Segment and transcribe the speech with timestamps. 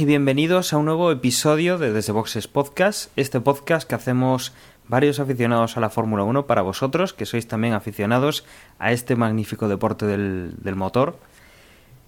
[0.00, 4.52] y bienvenidos a un nuevo episodio de Desde Boxes Podcast, este podcast que hacemos
[4.88, 8.44] varios aficionados a la Fórmula 1 para vosotros, que sois también aficionados
[8.78, 11.18] a este magnífico deporte del, del motor.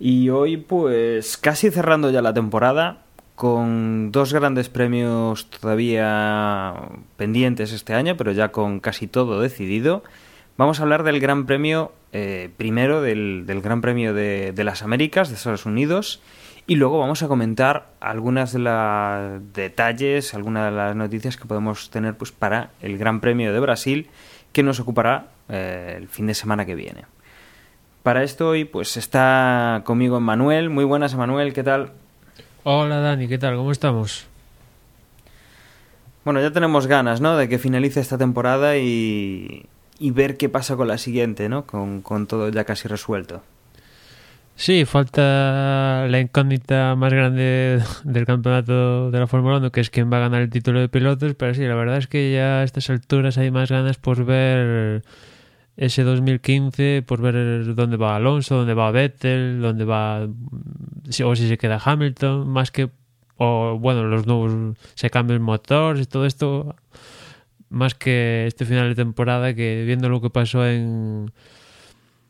[0.00, 6.74] Y hoy pues casi cerrando ya la temporada, con dos grandes premios todavía
[7.16, 10.02] pendientes este año, pero ya con casi todo decidido.
[10.56, 14.83] Vamos a hablar del Gran Premio, eh, primero del, del, Gran Premio de, de, las
[14.83, 16.22] Américas, de Estados Unidos,
[16.67, 21.91] y luego vamos a comentar algunas de los detalles, algunas de las noticias que podemos
[21.91, 24.08] tener pues, para el Gran Premio de Brasil,
[24.53, 27.05] que nos ocupará eh, el fin de semana que viene.
[28.03, 30.70] Para esto hoy pues está conmigo Manuel.
[30.70, 31.92] Muy buenas, Manuel, ¿qué tal?
[32.64, 33.56] Hola Dani, ¿qué tal?
[33.56, 34.27] ¿Cómo estamos?
[36.25, 37.36] Bueno, ya tenemos ganas, ¿no?
[37.36, 39.67] De que finalice esta temporada y,
[40.01, 41.64] y ver qué pasa con la siguiente, ¿no?
[41.67, 43.42] Con, con, todo ya casi resuelto.
[44.58, 50.10] Sí, falta la incógnita más grande del campeonato de la Fórmula 1, que es quién
[50.10, 52.62] va a ganar el título de pilotos, pero sí, la verdad es que ya a
[52.64, 55.02] estas alturas hay más ganas por ver
[55.77, 61.58] ese 2015, por ver dónde va Alonso, dónde va Vettel, dónde va o si se
[61.58, 62.89] queda Hamilton, más que
[63.36, 66.74] o bueno, los nuevos se cambia el motor y todo esto
[67.68, 71.33] más que este final de temporada que viendo lo que pasó en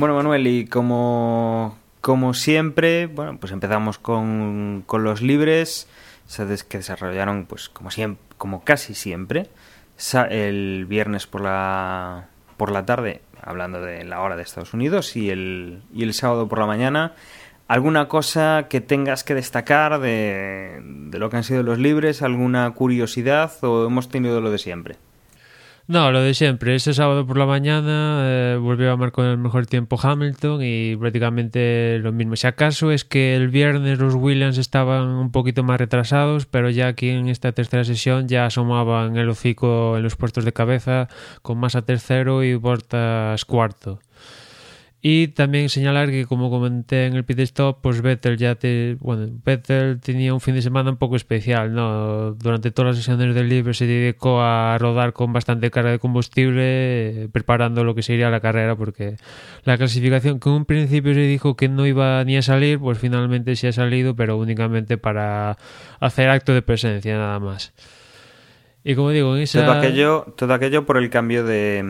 [0.00, 5.88] Bueno, Manuel, y como, como siempre, bueno, pues empezamos con, con los libres,
[6.70, 9.50] que desarrollaron, pues como siempre, como casi siempre,
[10.30, 15.28] el viernes por la por la tarde, hablando de la hora de Estados Unidos, y
[15.28, 17.12] el, y el sábado por la mañana.
[17.68, 22.22] ¿Alguna cosa que tengas que destacar de, de lo que han sido los libres?
[22.22, 24.96] ¿Alguna curiosidad o hemos tenido lo de siempre?
[25.90, 26.76] No, lo de siempre.
[26.76, 31.98] Ese sábado por la mañana eh, volvió a marcar el mejor tiempo Hamilton y prácticamente
[31.98, 32.36] lo mismo.
[32.36, 36.86] Si acaso es que el viernes los Williams estaban un poquito más retrasados, pero ya
[36.86, 41.08] aquí en esta tercera sesión ya asomaban el hocico en los puestos de cabeza
[41.42, 43.98] con Massa tercero y Bottas cuarto.
[45.02, 48.98] Y también señalar que, como comenté en el pit stop, pues Vettel ya te.
[49.00, 52.32] Bueno, Vettel tenía un fin de semana un poco especial, ¿no?
[52.34, 57.30] Durante todas las sesiones del libro se dedicó a rodar con bastante carga de combustible,
[57.32, 59.16] preparando lo que sería la carrera, porque
[59.64, 62.98] la clasificación, que en un principio se dijo que no iba ni a salir, pues
[62.98, 65.56] finalmente sí ha salido, pero únicamente para
[65.98, 67.72] hacer acto de presencia, nada más.
[68.82, 69.64] Y como digo, en esa...
[69.64, 71.82] Todo aquello, todo aquello por el cambio de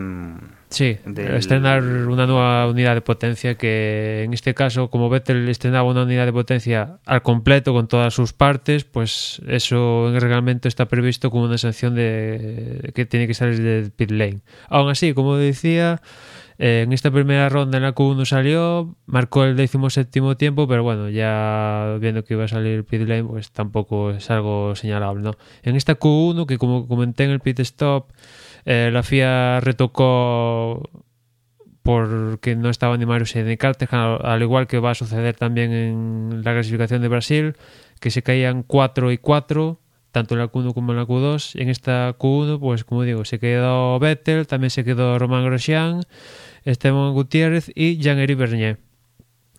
[0.71, 1.35] Sí, del...
[1.35, 6.25] estrenar una nueva unidad de potencia que en este caso, como Vettel estrenaba una unidad
[6.25, 11.29] de potencia al completo con todas sus partes, pues eso en el reglamento está previsto
[11.29, 14.39] como una sanción de que tiene que salir del pit lane.
[14.69, 16.01] Aún así, como decía,
[16.63, 20.83] eh, en esta primera ronda en la Q1 salió, marcó el décimo séptimo tiempo, pero
[20.83, 25.31] bueno, ya viendo que iba a salir pit lane, pues tampoco es algo señalable.
[25.63, 28.11] En esta Q1, que como comenté en el pit stop,
[28.65, 30.87] eh, la FIA retocó
[31.81, 36.41] porque no estaba ni Marius ni Cartejan, al igual que va a suceder también en
[36.43, 37.55] la clasificación de Brasil,
[37.99, 39.79] que se caían 4 y 4,
[40.11, 41.59] tanto en la Q1 como en la Q2.
[41.59, 46.03] En esta Q1, pues como digo, se quedó Vettel, también se quedó Román Grosjean,
[46.63, 48.79] Esteban Gutiérrez y Jean-Éric Bernier.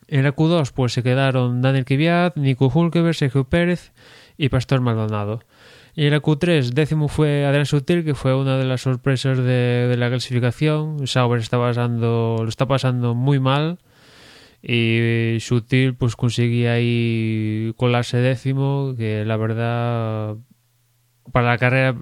[0.09, 3.93] En la Q2, pues se quedaron Daniel Kvyat, Nico Hulkeberg, Sergio Pérez
[4.37, 5.41] y Pastor Maldonado.
[5.95, 9.43] Y en la Q3, décimo fue Adrián Sutil, que fue una de las sorpresas de,
[9.89, 11.07] de la clasificación.
[11.07, 13.79] Sauber está pasando, lo está pasando muy mal
[14.63, 20.37] y Sutil pues conseguía ahí colarse décimo, que la verdad
[21.33, 21.97] para la carrera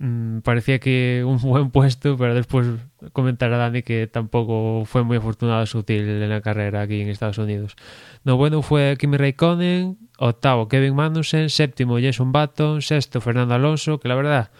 [0.00, 2.66] mmm, parecía que un buen puesto, pero después
[3.12, 7.76] comentará Dani que tampoco fue muy afortunado Sutil en la carrera aquí en Estados Unidos.
[8.24, 14.08] No bueno fue Kimi Raikkonen, octavo Kevin Magnussen, séptimo Jason Button, sexto Fernando Alonso, que
[14.08, 14.50] la verdad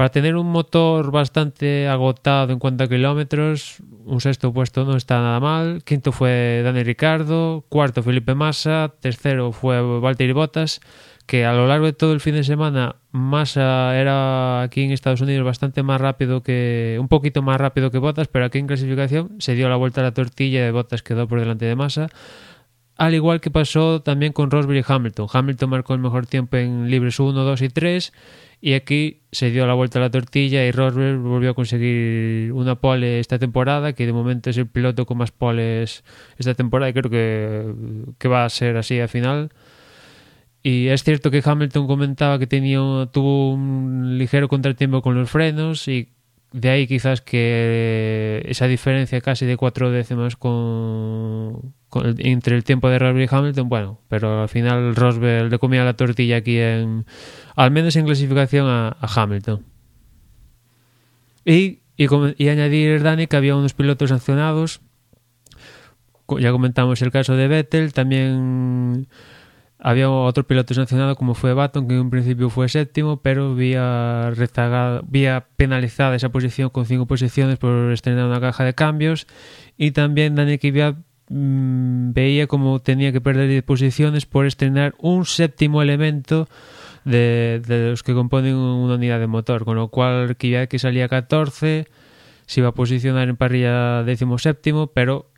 [0.00, 5.20] para tener un motor bastante agotado en cuanto a kilómetros, un sexto puesto no está
[5.20, 5.84] nada mal.
[5.84, 10.80] Quinto fue Dani Ricardo, cuarto Felipe Massa, tercero fue Valtteri Bottas,
[11.30, 15.20] que a lo largo de todo el fin de semana Massa era aquí en Estados
[15.20, 19.36] Unidos bastante más rápido que un poquito más rápido que Bottas, pero aquí en clasificación
[19.38, 22.08] se dio la vuelta a la tortilla de Bottas quedó por delante de Massa.
[22.96, 25.28] Al igual que pasó también con Rosberg y Hamilton.
[25.32, 28.12] Hamilton marcó el mejor tiempo en libres 1, 2 y 3
[28.60, 32.74] y aquí se dio la vuelta a la tortilla y Rosberg volvió a conseguir una
[32.74, 36.02] pole esta temporada, que de momento es el piloto con más poles
[36.38, 37.72] esta temporada y creo que,
[38.18, 39.50] que va a ser así al final.
[40.62, 42.78] Y es cierto que Hamilton comentaba que tenía
[43.12, 46.08] tuvo un ligero contratiempo con los frenos y
[46.52, 52.90] de ahí quizás que esa diferencia casi de cuatro décimas con, con entre el tiempo
[52.90, 57.06] de Rosberg y Hamilton, bueno, pero al final Rosberg le comía la tortilla aquí en,
[57.56, 59.64] al menos en clasificación a, Hamilton.
[61.44, 64.80] Y, y, y, añadir, Dani, que había unos pilotos sancionados.
[66.38, 69.08] Ya comentamos el caso de Vettel, también
[69.82, 74.30] había otro piloto sancionado como fue Baton, que en un principio fue séptimo, pero vía,
[74.30, 79.26] rezagada, vía penalizada esa posición con cinco posiciones por estrenar una caja de cambios.
[79.78, 80.96] Y también Dani Kvyat
[81.28, 86.48] mmm, veía como tenía que perder 10 posiciones por estrenar un séptimo elemento
[87.04, 91.08] de, de, los que componen una unidad de motor, con lo cual Kvyat que salía
[91.08, 91.86] 14
[92.44, 95.30] se iba a posicionar en parrilla décimo séptimo, pero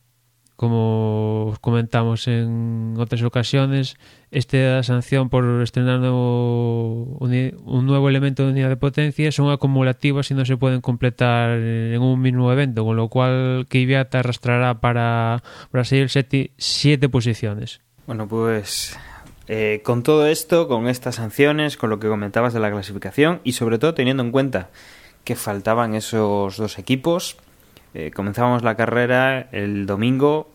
[0.63, 3.97] como comentamos en otras ocasiones,
[4.31, 10.35] esta sanción por estrenar nuevo, un nuevo elemento de unidad de potencia son acumulativas y
[10.35, 15.43] no se pueden completar en un mismo evento, con lo cual Kvyat arrastrará para,
[15.83, 17.81] seguir siete, siete posiciones.
[18.07, 18.97] Bueno, pues
[19.49, 23.55] eh, con todo esto, con estas sanciones, con lo que comentabas de la clasificación y
[23.55, 24.71] sobre todo teniendo en cuenta
[25.25, 27.37] que faltaban esos dos equipos,
[27.95, 30.52] eh, comenzábamos la carrera el domingo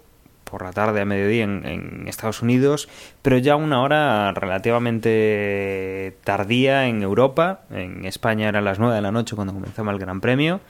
[0.50, 2.90] por la tarde a mediodía en, Estados Unidos,
[3.22, 7.62] pero ya una hora relativamente tardía en Europa.
[7.70, 10.62] En España eran las 9 de la noche cuando comenzaba el Gran Premio.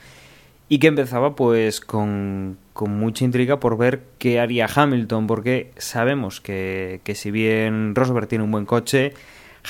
[0.69, 6.41] Y que empezaba pues con, con mucha intriga por ver qué haría Hamilton, porque sabemos
[6.41, 9.13] que, que si bien Rosberg tiene un buen coche,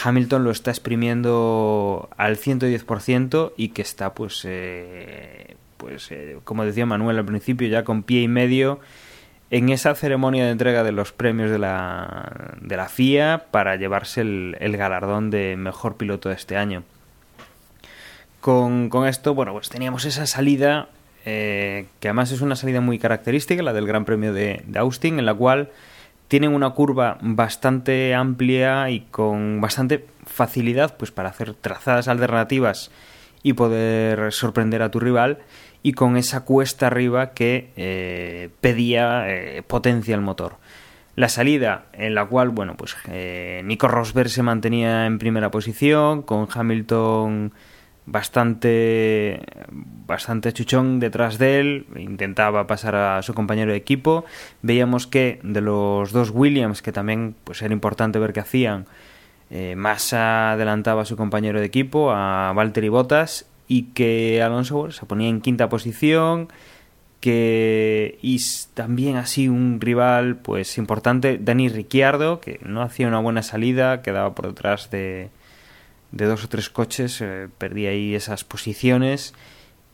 [0.03, 6.85] Hamilton lo está exprimiendo al 110% y que está pues, eh, pues eh, como decía
[6.85, 8.79] Manuel al principio, ya con pie y medio
[9.49, 14.21] en esa ceremonia de entrega de los premios de la, de la FIA para llevarse
[14.21, 16.83] el, el, galardón de mejor piloto de este año.
[18.41, 20.89] Con, con esto, bueno, pues teníamos esa salida,
[21.25, 25.19] eh, que además es una salida muy característica, la del Gran Premio de, de Austin,
[25.19, 25.69] en la cual
[26.27, 32.91] tienen una curva bastante amplia y con bastante facilidad pues para hacer trazadas alternativas
[33.43, 35.39] y poder sorprender a tu rival
[35.84, 40.57] y con esa cuesta arriba que eh, pedía eh, potencia el motor.
[41.15, 46.22] La salida en la cual, bueno, pues eh, Nico Rosberg se mantenía en primera posición,
[46.22, 47.53] con Hamilton
[48.05, 54.25] bastante bastante chuchón detrás de él, intentaba pasar a su compañero de equipo.
[54.62, 58.86] Veíamos que de los dos Williams, que también pues era importante ver qué hacían,
[59.50, 65.05] eh, Massa adelantaba a su compañero de equipo, a Valtteri Bottas, y que Alonso se
[65.05, 66.50] ponía en quinta posición
[67.19, 68.39] que y
[68.74, 74.36] también así un rival pues importante Dani Ricciardo que no hacía una buena salida quedaba
[74.36, 75.29] por detrás de,
[76.12, 79.33] de dos o tres coches eh, perdía ahí esas posiciones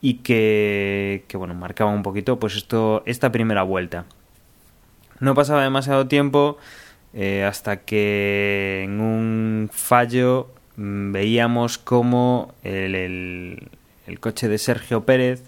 [0.00, 4.04] y que, que bueno marcaba un poquito pues esto esta primera vuelta.
[5.20, 6.58] No pasaba demasiado tiempo
[7.14, 13.70] eh, hasta que en un fallo veíamos como el,
[14.20, 15.42] coche de Sergio Pérez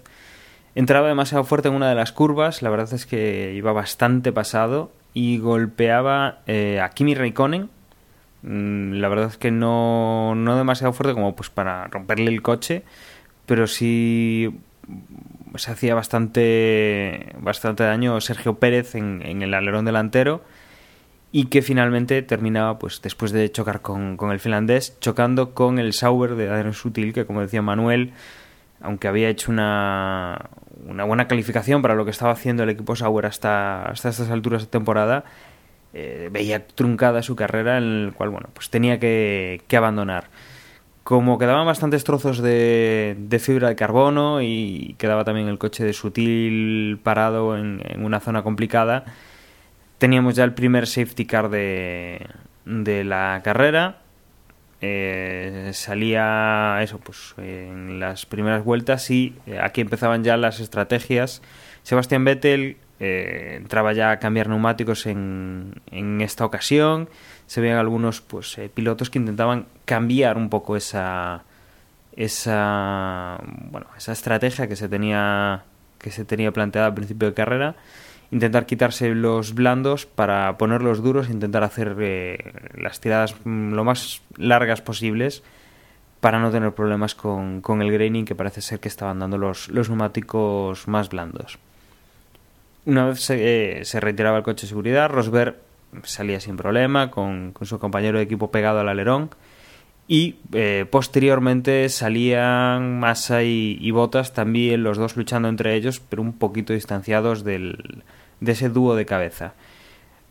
[0.75, 4.91] entraba demasiado fuerte en una de las curvas, la verdad es que iba bastante pasado
[5.13, 7.69] y golpeaba eh, a Kimi Raikkonen.
[8.43, 12.83] Mm, la verdad es que no, no demasiado fuerte como pues para romperle el coche,
[13.47, 14.55] pero sí
[15.55, 20.43] se hacía bastante, bastante daño Sergio Pérez en el alerón delantero
[21.31, 25.93] y que finalmente terminaba, pues después de chocar con, con el finlandés, chocando con el
[25.93, 28.13] Sauber de Adrian Sutil, que como decía Manuel,
[28.81, 30.49] aunque había hecho una,
[30.87, 34.61] una buena calificación para lo que estaba haciendo el equipo Sauber hasta, hasta estas alturas
[34.63, 35.25] de temporada,
[35.93, 40.29] eh, veía truncada su carrera en el cual bueno pues tenía que, que abandonar.
[41.03, 45.93] Como quedaban bastantes trozos de, de, fibra de carbono y quedaba también el coche de
[45.93, 49.05] sutil parado en, en, una zona complicada
[49.97, 52.25] teníamos ya el primer safety car de,
[52.65, 53.99] de la carrera.
[54.79, 61.41] Eh, salía eso pues en las primeras vueltas y eh, aquí empezaban ya las estrategias.
[61.81, 67.09] Sebastián Vettel eh, entraba ya a cambiar neumáticos en, en esta ocasión.
[67.47, 71.43] Se veían algunos pues eh, pilotos que intentaban cambiar un poco esa
[72.15, 73.39] esa
[73.69, 75.63] bueno esa estrategia que se tenía
[75.99, 77.75] que se tenía planteada al principio de carrera
[78.31, 83.83] intentar quitarse los blandos para ponerlos duros e intentar hacer eh, las tiradas mm, lo
[83.83, 85.43] más largas posibles
[86.19, 89.69] para no tener problemas con, con el graining que parece ser que estaban dando los,
[89.69, 91.59] los neumáticos más blandos
[92.87, 95.57] una vez se, eh, retiraba el coche de seguridad, Rosberg
[96.03, 99.29] salía sin problema, con, con su compañero de equipo pegado al alerón.
[100.07, 106.31] Y eh, posteriormente salían Massa y, Bottas también, los dos luchando entre ellos, pero un
[106.31, 108.03] poquito distanciados del,
[108.39, 109.53] de ese dúo de cabeza.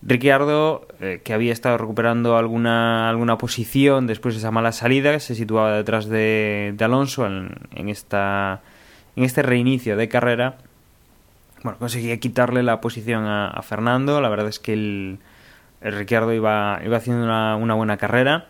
[0.03, 5.35] Ricciardo, eh, que había estado recuperando alguna, alguna posición después de esa mala salida, se
[5.35, 8.61] situaba detrás de, de Alonso en, en, esta,
[9.17, 10.59] en este reinicio de carrera
[11.67, 14.21] bueno, conseguía quitarle la posición a, Fernando.
[14.21, 15.19] La verdad es que el,
[15.81, 18.47] Ricciardo iba, iba haciendo una, una, buena carrera.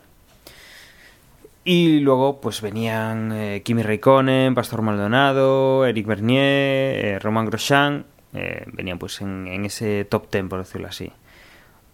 [1.65, 8.05] Y luego pues venían eh, Kimi Raikkonen, Pastor Maldonado, Eric Bernier, eh, Romain Grosjean.
[8.35, 11.13] Eh, venían pues en, en, ese top ten, por decirlo así.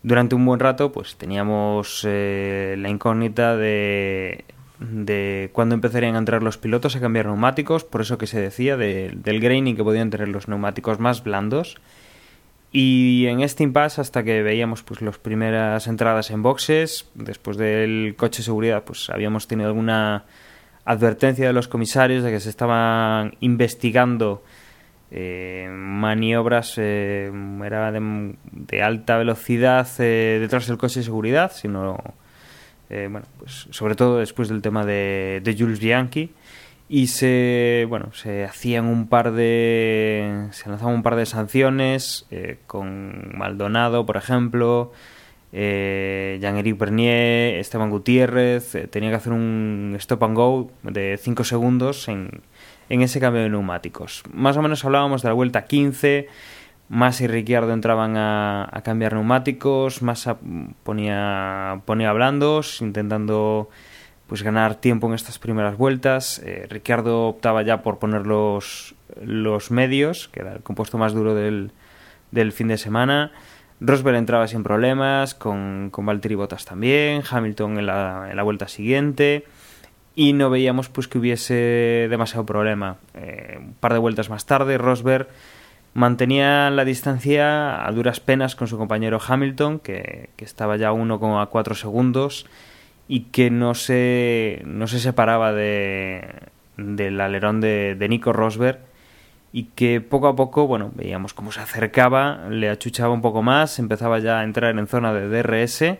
[0.02, 4.44] Durante un buen rato pues teníamos eh, la incógnita de
[4.90, 8.76] de cuándo empezarían a entrar los pilotos a cambiar neumáticos, por eso que se decía
[8.76, 11.76] de, del graining que podían tener los neumáticos más blandos.
[12.72, 18.14] Y en este impasse, hasta que veíamos pues las primeras entradas en boxes, después del
[18.16, 20.24] coche de seguridad, pues habíamos tenido alguna
[20.84, 24.42] advertencia de los comisarios de que se estaban investigando
[25.14, 27.30] eh, maniobras eh,
[27.64, 31.98] era de, de, alta velocidad eh, detrás del coche de seguridad, sino
[32.88, 36.32] eh, bueno, pues sobre todo después del tema de, de Jules Bianchi.
[36.88, 42.58] Y se bueno se hacían un par de se lanzaban un par de sanciones eh,
[42.66, 44.92] con Maldonado por ejemplo
[45.52, 52.42] Jean-Éric Bernier Esteban Gutiérrez tenía que hacer un stop and go de 5 segundos en,
[52.92, 56.28] en ese cambio de neumáticos más o menos hablábamos de la vuelta 15
[56.92, 60.36] Massa y Ricciardo entraban a, a cambiar neumáticos, Massa
[60.82, 63.70] ponía, ponía blandos, intentando
[64.26, 66.38] pues ganar tiempo en estas primeras vueltas.
[66.44, 68.94] Eh, Ricciardo optaba ya por poner los,
[69.24, 71.72] los medios, que era el compuesto más duro del,
[72.30, 73.32] del fin de semana.
[73.80, 78.68] Rosberg entraba sin problemas, con, con Valtteri Bottas también, Hamilton en la, en la vuelta
[78.68, 79.46] siguiente
[80.14, 82.96] y no veíamos pues que hubiese demasiado problema.
[83.14, 85.28] Eh, un par de vueltas más tarde, Rosberg
[85.94, 90.92] mantenía la distancia a duras penas con su compañero Hamilton, que, que estaba ya a
[90.92, 92.46] 1,4 segundos
[93.08, 96.26] y que no se, no se separaba de,
[96.76, 98.78] del alerón de, de Nico Rosberg
[99.52, 103.78] y que poco a poco, bueno, veíamos cómo se acercaba, le achuchaba un poco más,
[103.78, 105.98] empezaba ya a entrar en zona de DRS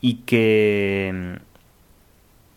[0.00, 1.40] y que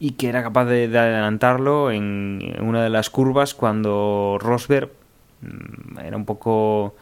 [0.03, 4.89] y que era capaz de, de adelantarlo en, una de las curvas cuando Rosberg
[5.43, 6.95] Mm, era un poco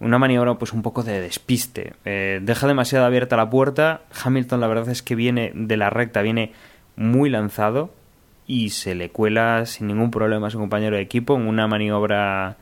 [0.00, 1.94] una maniobra pues un poco de despiste.
[2.04, 4.02] Eh, deja demasiado abierta la puerta.
[4.24, 6.52] Hamilton la verdad es que viene de la recta, viene
[6.96, 7.90] muy lanzado
[8.46, 12.56] y se le cuela sin ningún problema a su compañero de equipo en una maniobra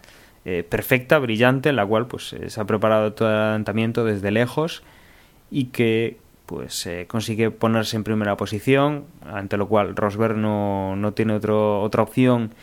[0.44, 4.82] eh, perfecta, brillante, en la cual pues se ha preparado todo el adelantamiento desde lejos
[5.50, 11.12] y que pues eh, consigue ponerse en primera posición, ante lo cual Rosberg no, no
[11.12, 12.54] tiene otro, otra opción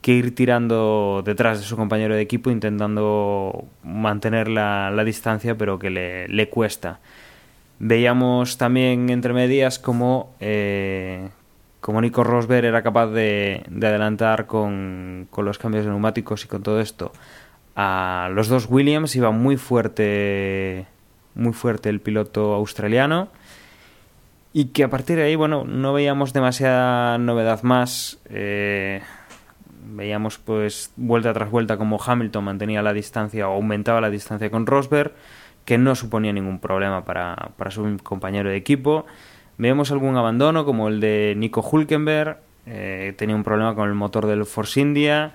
[0.00, 5.78] que ir tirando detrás de su compañero de equipo intentando mantener la, la distancia pero
[5.78, 7.00] que le, le, cuesta.
[7.78, 11.30] Veíamos también entre medias como, eh,
[11.80, 16.48] como Nico Rosberg era capaz de, de adelantar con, con, los cambios de neumáticos y
[16.48, 17.12] con todo esto
[17.76, 20.86] a los dos Williams, iba muy fuerte
[21.34, 23.28] muy fuerte el piloto australiano
[24.52, 28.20] y que a partir de ahí, bueno, no veíamos demasiada novedad más.
[28.30, 29.02] Eh,
[29.86, 34.66] veíamos pues vuelta tras vuelta como Hamilton mantenía la distancia o aumentaba la distancia con
[34.66, 35.12] Rosberg,
[35.64, 39.06] que no suponía ningún problema para, para su compañero de equipo.
[39.58, 44.26] Vemos algún abandono como el de Nico Hulkenberg, eh, tenía un problema con el motor
[44.26, 45.34] del Force India.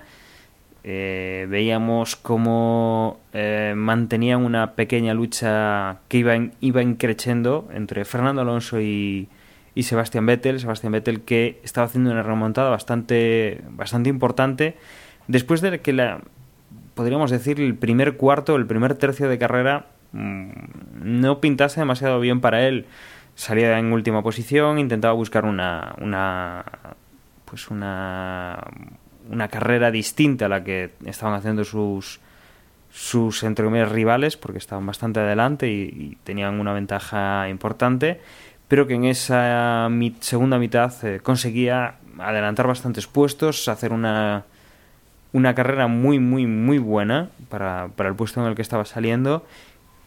[0.82, 8.42] Eh, veíamos cómo eh, mantenían una pequeña lucha que iba, en, iba increciendo entre Fernando
[8.42, 9.28] Alonso y,
[9.74, 10.60] y Sebastián Vettel.
[10.60, 14.76] Sebastián Vettel que estaba haciendo una remontada bastante, bastante importante
[15.30, 16.20] después de que la,
[16.94, 20.50] podríamos decir, el primer cuarto, el primer tercio de carrera mm,
[21.02, 22.86] no pintase demasiado bien para él.
[23.36, 26.64] Salía en última posición, intentaba buscar una, una
[27.46, 28.62] pues una,
[29.30, 32.20] una carrera distinta a la que estaban haciendo sus
[32.92, 38.20] sus entre rivales porque estaban bastante adelante y, tenían una ventaja importante
[38.68, 39.88] pero que en esa
[40.20, 44.44] segunda mitad eh, conseguía adelantar bastantes puestos hacer una
[45.32, 49.44] una carrera muy muy muy buena para, para el puesto en el que estaba saliendo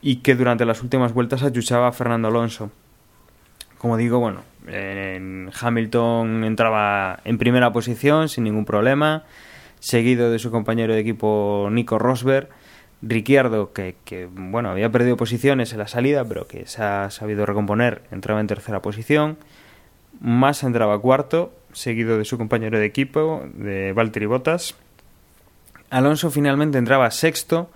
[0.03, 2.69] y que durante las últimas vueltas ayuchaba a Fernando Alonso.
[3.77, 9.23] Como digo, bueno, en Hamilton entraba en primera posición sin ningún problema,
[9.79, 12.49] seguido de su compañero de equipo Nico Rosberg.
[13.05, 18.01] Ricciardo, que, bueno, había perdido posiciones en la salida, pero que se ha sabido recomponer,
[18.11, 19.37] entraba en tercera posición.
[20.21, 24.75] Massa entraba cuarto, seguido de su compañero de equipo, de Valtteri Bottas.
[25.89, 27.69] Alonso finalmente entraba sexto,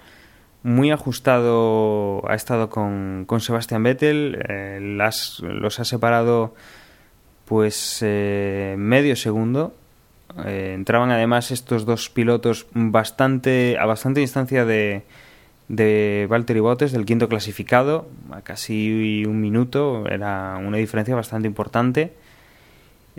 [0.63, 6.53] muy ajustado ha estado con, con Sebastian Vettel, eh, las, los ha separado
[7.45, 9.73] pues eh, medio segundo.
[10.45, 15.03] Eh, entraban además estos dos pilotos bastante a bastante distancia de,
[15.67, 22.13] de Valtteri Bottas, del quinto clasificado, a casi un minuto, era una diferencia bastante importante.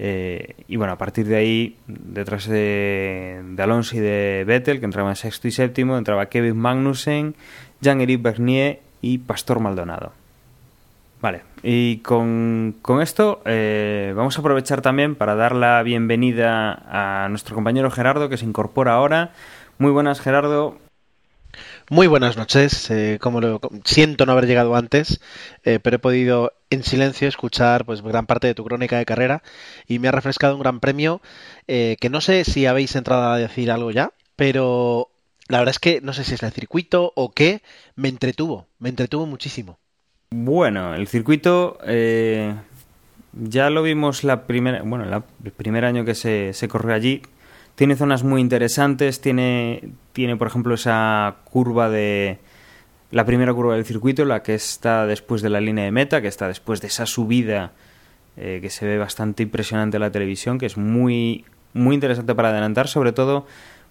[0.01, 5.17] Eh, y bueno, a partir de ahí, detrás de, Alonso y de Vettel, que entraban
[5.17, 7.35] sexto y séptimo, entraba Kevin Magnussen,
[7.81, 10.13] Jean-Éric Bernier y Pastor Maldonado.
[11.21, 17.57] Vale, y con, esto eh, vamos a aprovechar también para dar la bienvenida a nuestro
[17.57, 19.33] compañero Gerardo que se incorpora ahora.
[19.79, 20.79] Muy buenas, Gerardo.
[21.91, 22.91] Muy buenas noches.
[22.91, 25.23] Eh, como lo, siento no haber llegado antes,
[25.65, 29.43] eh, pero he podido en silencio escuchar pues gran parte de tu crónica de carrera
[29.87, 31.23] y me ha refrescado un gran premio
[31.67, 35.09] eh, que no sé si habéis entrado a decir algo ya, pero
[35.49, 37.63] la verdad es que no sé si es el circuito o qué,
[37.97, 39.79] me entretuvo, me entretuvo muchísimo.
[40.31, 41.79] Bueno, el circuito
[43.33, 47.23] ya lo vimos la primera, bueno, el primer año que se, se corrió allí,
[47.79, 52.41] tiene zonas muy interesantes, tiene, tiene por ejemplo esa curva de...
[53.13, 56.27] La primera curva del circuito, la que está después de la línea de meta, que
[56.27, 57.71] está después de esa subida
[58.37, 62.49] eh, que se ve bastante impresionante en la televisión, que es muy, muy interesante para
[62.49, 63.47] adelantar, sobre todo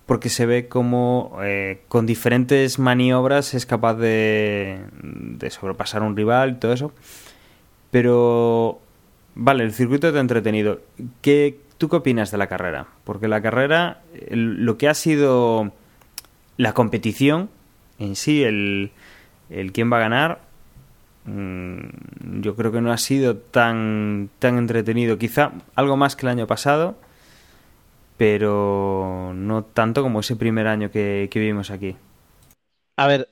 [0.05, 6.51] porque se ve como eh, con diferentes maniobras es capaz de, de sobrepasar un rival
[6.51, 6.91] y todo eso.
[7.89, 8.81] Pero,
[9.33, 10.81] vale, el circuito te entretenido.
[11.21, 12.87] ¿Qué, ¿Tú qué opinas de la carrera?
[13.03, 15.71] Porque la carrera, lo que ha sido
[16.57, 17.49] la competición
[17.99, 18.91] en sí, el,
[19.49, 20.41] el quién va a ganar,
[21.25, 25.17] mm, yo creo que no ha sido tan, tan entretenido.
[25.17, 26.97] Quizá algo más que el año pasado,
[28.17, 31.95] pero no tanto como ese primer año que, que vivimos aquí.
[32.95, 33.29] A ver,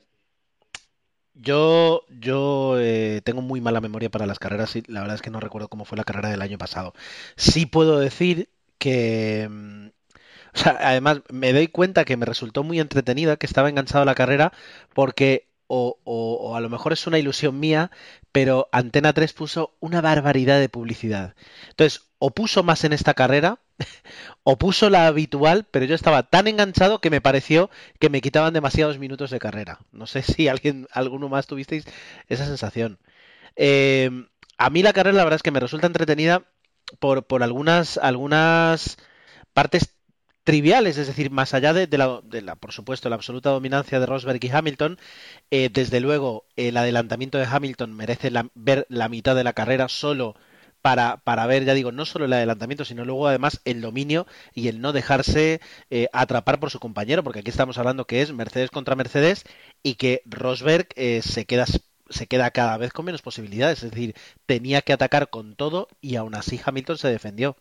[1.45, 5.29] yo, yo eh, tengo muy mala memoria para las carreras y la verdad es que
[5.29, 6.93] no recuerdo cómo fue la carrera del año pasado.
[7.37, 9.47] Sí puedo decir que...
[9.49, 9.87] Mm,
[10.55, 14.05] o sea, además me doy cuenta que me resultó muy entretenida, que estaba enganchado a
[14.05, 14.53] la carrera,
[14.93, 17.91] porque o, o, a lo mejor es una ilusión mía,
[18.31, 21.35] pero Antena 3 puso una barbaridad de publicidad.
[21.69, 23.59] Entonces, o puso más en esta carrera,
[24.43, 28.53] o puso la habitual, pero yo estaba tan enganchado que me pareció que me quitaban
[28.53, 29.79] demasiados minutos de carrera.
[29.91, 31.85] No sé si alguien, alguno más tuvisteis
[32.27, 32.99] esa sensación.
[33.55, 34.09] Eh,
[34.57, 36.43] a mí la carrera la verdad es que me resulta entretenida
[36.99, 38.97] por, por algunas, algunas
[39.53, 39.95] partes
[40.43, 44.05] triviales, es decir, más allá de, la, de, la, por supuesto, la absoluta dominancia de
[44.05, 44.99] Rosberg y Hamilton,
[45.49, 50.35] eh, desde luego el adelantamiento de Hamilton merece ver la mitad de la carrera solo
[50.85, 54.67] para, para, ver, ya digo, no solo el adelantamiento, sino luego además el dominio y
[54.67, 58.69] el no dejarse eh, atrapar por su compañero, porque aquí estamos hablando que es Mercedes
[58.69, 59.45] contra Mercedes
[59.81, 61.65] y que Rosberg eh, se queda
[62.07, 64.13] se queda cada vez con menos posibilidades, es decir,
[64.45, 67.57] tenía que atacar con todo y aún así Hamilton se defendió.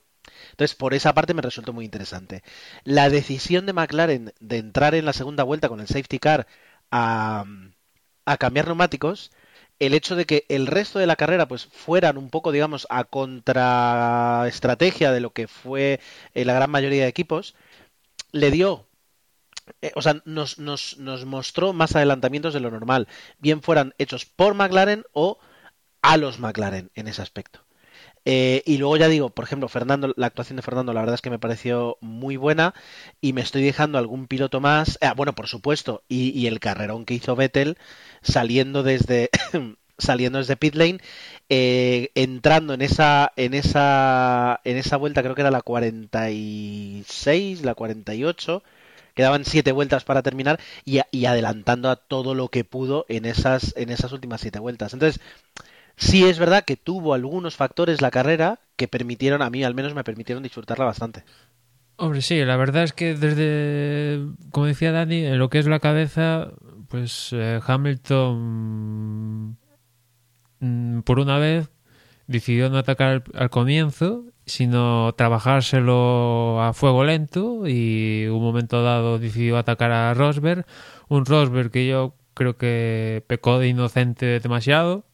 [0.51, 2.43] Entonces, por esa parte me resultó muy interesante.
[2.85, 6.47] La decisión de McLaren de entrar en la segunda vuelta con el safety car
[6.91, 7.47] a,
[8.27, 9.31] a cambiar neumáticos,
[9.79, 13.05] el hecho de que el resto de la carrera pues fueran un poco digamos a
[13.05, 16.01] contraestrategia de lo que fue
[16.35, 17.55] eh, la gran mayoría de equipos
[18.33, 18.87] le dio
[19.81, 23.09] eh, o sea, nos, nos, nos mostró más adelantamientos de lo normal,
[23.39, 25.39] bien fueran hechos por McLaren o
[26.03, 27.64] a los McLaren en ese aspecto.
[28.25, 31.23] Eh, y luego ya digo, por ejemplo, Fernando, la actuación de Fernando, la verdad es
[31.23, 32.75] que me pareció muy buena
[33.21, 34.99] y me estoy dejando algún piloto más.
[35.03, 37.77] Ah, bueno, por supuesto, y, y, el carrerón que hizo Vettel
[38.23, 39.31] saliendo desde
[39.99, 40.99] saliendo desde pit lane,
[41.49, 47.75] eh, entrando en esa en esa en esa vuelta, creo que era la 46, la
[47.75, 48.63] 48
[49.15, 53.75] quedaban siete vueltas para terminar y, y, adelantando a todo lo que pudo en esas
[53.77, 54.93] en esas últimas siete vueltas.
[54.93, 55.21] Entonces,
[55.97, 59.95] sí es verdad que tuvo algunos factores la carrera que permitieron, a mí al menos
[59.95, 61.25] me permitieron disfrutarla bastante.
[61.97, 65.79] Hombre, sí, la verdad es que desde, como decía Dani, en lo que es la
[65.79, 66.51] cabeza,
[66.89, 69.57] pues eh, Hamilton,
[70.59, 71.71] mm, por una vez,
[72.27, 79.21] decidió no atacar al, al, comienzo, sino trabajárselo a fuego lento y un momento dado
[79.21, 80.67] decidió atacar a Rosberg,
[81.09, 85.05] un Rosberg que yo creo que pecó de inocente demasiado,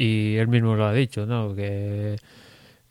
[0.00, 1.54] y él mismo lo ha dicho, ¿no?
[1.54, 2.16] Que,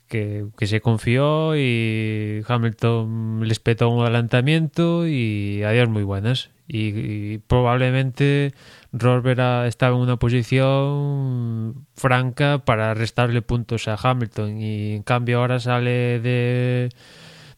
[0.06, 6.50] que, se confió y Hamilton les petó un adelantamiento y adiós muy buenas.
[6.68, 8.54] Y, y probablemente
[8.92, 15.58] Rosberg estaba en una posición franca para restarle puntos a Hamilton y en cambio ahora
[15.58, 16.90] sale de,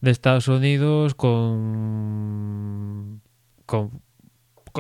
[0.00, 3.20] de Estados Unidos con,
[3.66, 4.00] con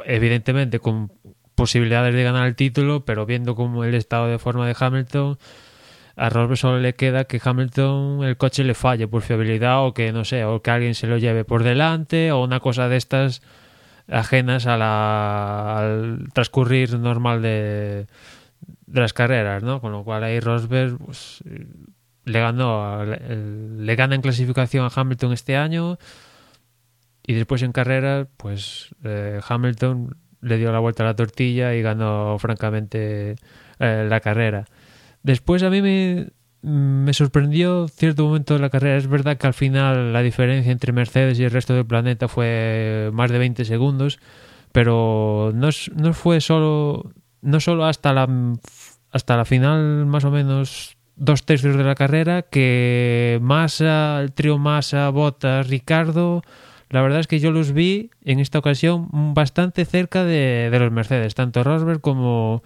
[0.06, 1.12] evidentemente con
[1.54, 5.38] posibilidades de ganar el título, pero viendo como el estado de forma de Hamilton,
[6.16, 10.12] a Rosberg solo le queda que Hamilton el coche le falle por fiabilidad o que
[10.12, 13.42] no sé, o que alguien se lo lleve por delante o una cosa de estas
[14.08, 18.06] ajenas a la, al transcurrir normal de,
[18.86, 19.80] las carreras, ¿no?
[19.80, 21.42] Con lo cual ahí Rosberg pues,
[22.24, 25.98] le ganó, le gana en clasificación a Hamilton este año
[27.24, 31.82] y después en carrera, pues eh, Hamilton le dio la vuelta a la tortilla y
[31.82, 33.36] ganó francamente
[33.78, 34.66] eh, la carrera.
[35.22, 36.28] Después a mí me,
[36.62, 38.96] me sorprendió cierto momento de la carrera.
[38.96, 43.10] Es verdad que al final la diferencia entre Mercedes y el resto del planeta fue
[43.12, 44.18] más de 20 segundos,
[44.72, 48.28] pero no, no fue solo, no solo hasta la,
[49.10, 54.58] hasta la final más o menos dos tercios de la carrera que Massa, el trío
[54.58, 56.42] Massa, Bottas, Ricardo
[56.92, 61.34] la verdad es que yo los vi en esta ocasión bastante cerca de, los Mercedes,
[61.34, 62.62] tanto Rosberg como,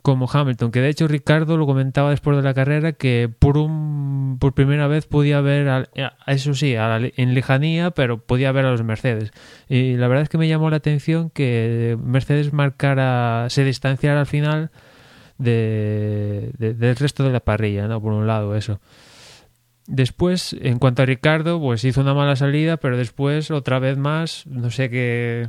[0.00, 4.38] como Hamilton, que de hecho Ricardo lo comentaba después de la carrera que por un
[4.40, 5.86] por primera vez podía ver, a,
[6.26, 9.30] eso sí, a la, en lejanía, pero podía ver a los Mercedes.
[9.68, 14.26] Y la verdad es que me llamó la atención que Mercedes marcara, se distanciara al
[14.26, 14.70] final
[15.36, 18.00] de, del resto de la parrilla, ¿no?
[18.00, 18.80] Por un lado, eso.
[19.86, 24.46] Después, en cuanto a Ricardo, pues hizo una mala salida, pero después, otra vez más,
[24.46, 25.48] no sé qué.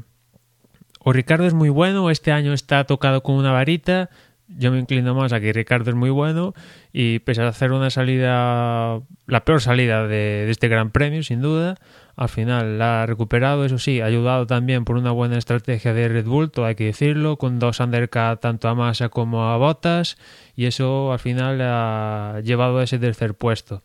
[0.99, 4.09] O Ricardo es muy bueno, este año está tocado con una varita.
[4.47, 6.53] Yo me inclino más a que Ricardo es muy bueno
[6.93, 11.77] y pese a hacer una salida, la peor salida de, este Gran Premio, sin duda,
[12.15, 16.25] al final la ha recuperado, eso sí, ayudado también por una buena estrategia de Red
[16.25, 20.17] Bull, hay que decirlo, con dos undercut tanto a Massa como a Bottas
[20.55, 23.81] y eso al final ha llevado a ese tercer puesto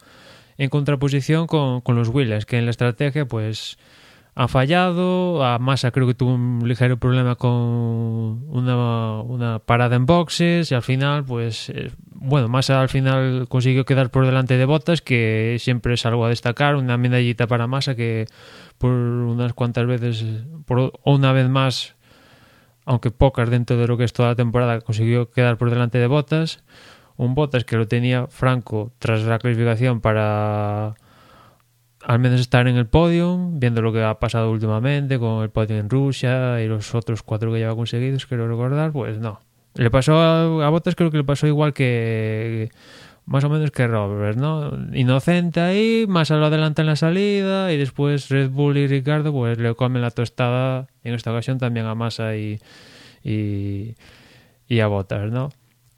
[0.60, 3.78] en contraposición con, con los Williams, que en la estrategia pues
[4.34, 10.04] han fallado, a Massa creo que tuvo un ligero problema con una, una parada en
[10.04, 14.66] boxes y al final pues eh, bueno, Massa al final consiguió quedar por delante de
[14.66, 18.26] Botas, que siempre es algo a destacar, una medallita para Massa que
[18.76, 21.94] por unas cuantas veces, por una vez más,
[22.84, 26.06] aunque pocas dentro de lo que es toda la temporada, consiguió quedar por delante de
[26.06, 26.62] Botas
[27.20, 30.94] un Bottas que lo tenía Franco tras la clasificación para
[32.02, 35.76] al menos estar en el podio, viendo lo que ha pasado últimamente con el podio
[35.76, 39.40] en Rusia y los otros cuatro que lleva conseguidos, quiero recordar, pues no.
[39.74, 42.70] Le pasó a, a Bottas, creo que le pasó igual que
[43.26, 44.72] más o menos que Robert, ¿no?
[44.94, 49.30] Inocente ahí, más a lo adelanta en la salida y después Red Bull y Ricardo
[49.30, 52.60] pues le comen la tostada, en esta ocasión también a Massa y,
[53.22, 53.94] y,
[54.66, 55.50] y a Bottas, ¿no?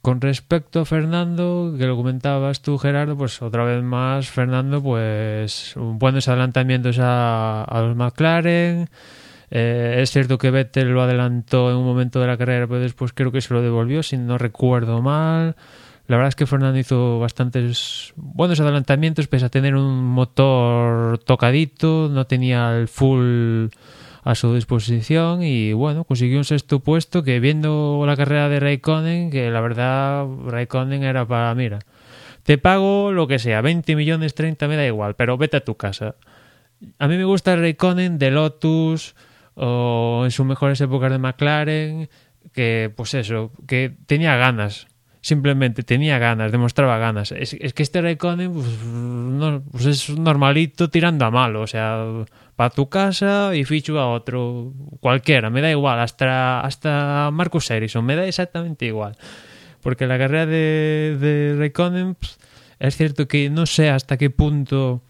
[0.03, 5.75] Con respecto a Fernando, que lo comentabas tú, Gerardo, pues otra vez más, Fernando, pues
[5.77, 8.91] buenos adelantamientos a, los McLaren.
[9.53, 13.13] Eh, es cierto que Vettel lo adelantó en un momento de la carrera, pero después
[13.13, 15.55] creo que se lo devolvió, si no recuerdo mal.
[16.09, 22.09] La verdad es que Fernando hizo bastantes buenos adelantamientos, pese a tener un motor tocadito,
[22.11, 23.69] no tenía el full
[24.23, 29.31] a su disposición y bueno, consiguió un sexto puesto que viendo la carrera de Raikkonen,
[29.31, 31.81] que la verdad Raikkonen era para, mira,
[32.45, 35.77] te pago lo que sea, 20 millones, 30, me da igual, pero vete a tu
[35.77, 36.15] casa.
[36.99, 39.15] a mí me gusta Raikkonen de Lotus
[39.55, 42.09] o en sus mejores épocas de McLaren,
[42.53, 44.87] que pues eso, que tenía ganas,
[45.21, 47.33] simplemente tenía ganas, demostraba ganas.
[47.33, 52.05] Es, es que este Raikkonen pues, no, pues es normalito tirando a malo, o sea,
[52.63, 58.05] para tu casa y ficho a otro, cualquiera, me da igual, hasta, hasta Marcus Ericsson,
[58.05, 59.17] me da exactamente igual.
[59.81, 62.39] Porque la carrera de, de pues,
[62.79, 65.03] es cierto que no sé hasta qué punto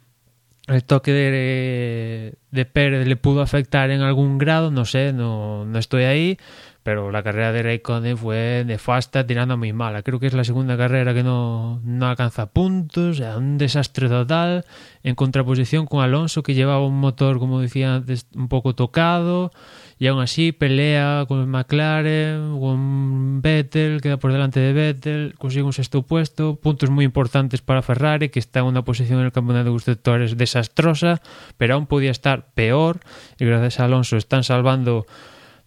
[0.67, 5.79] el toque de, de Pérez le pudo afectar en algún grado, no sé, no, no
[5.79, 6.38] estoy ahí,
[6.83, 10.03] pero la carrera de Raikkonen fue nefasta, tirando muy mala.
[10.03, 14.64] Creo que es la segunda carrera que no, no alcanza puntos, un desastre total,
[15.03, 19.53] en contraposición con Alonso, que llevaba un motor, como decía antes, un poco tocado,
[19.99, 25.73] y aún así pelea con McLaren, con Vettel, queda por delante de Vettel, consigue un
[25.73, 29.66] sexto puesto, puntos muy importantes para Ferrari, que está en una posición en el campeonato
[29.66, 31.23] de constructores desastrosa,
[31.57, 32.99] pero aún podía estar peor,
[33.38, 35.07] y gracias a Alonso están salvando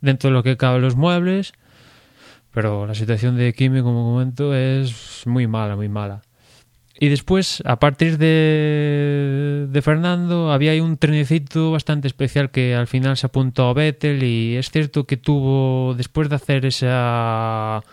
[0.01, 1.53] dentro de lo que cabe los muebles,
[2.51, 6.21] pero la situación de Kimi, como comento, es muy mala, muy mala.
[6.97, 13.17] Y después, a partir de, Fernando, había ahí un trenecito bastante especial que al final
[13.17, 17.84] se apuntó a Vettel y es cierto que tuvo, después de hacer esa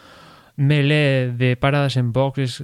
[0.54, 2.62] melee de paradas en boxes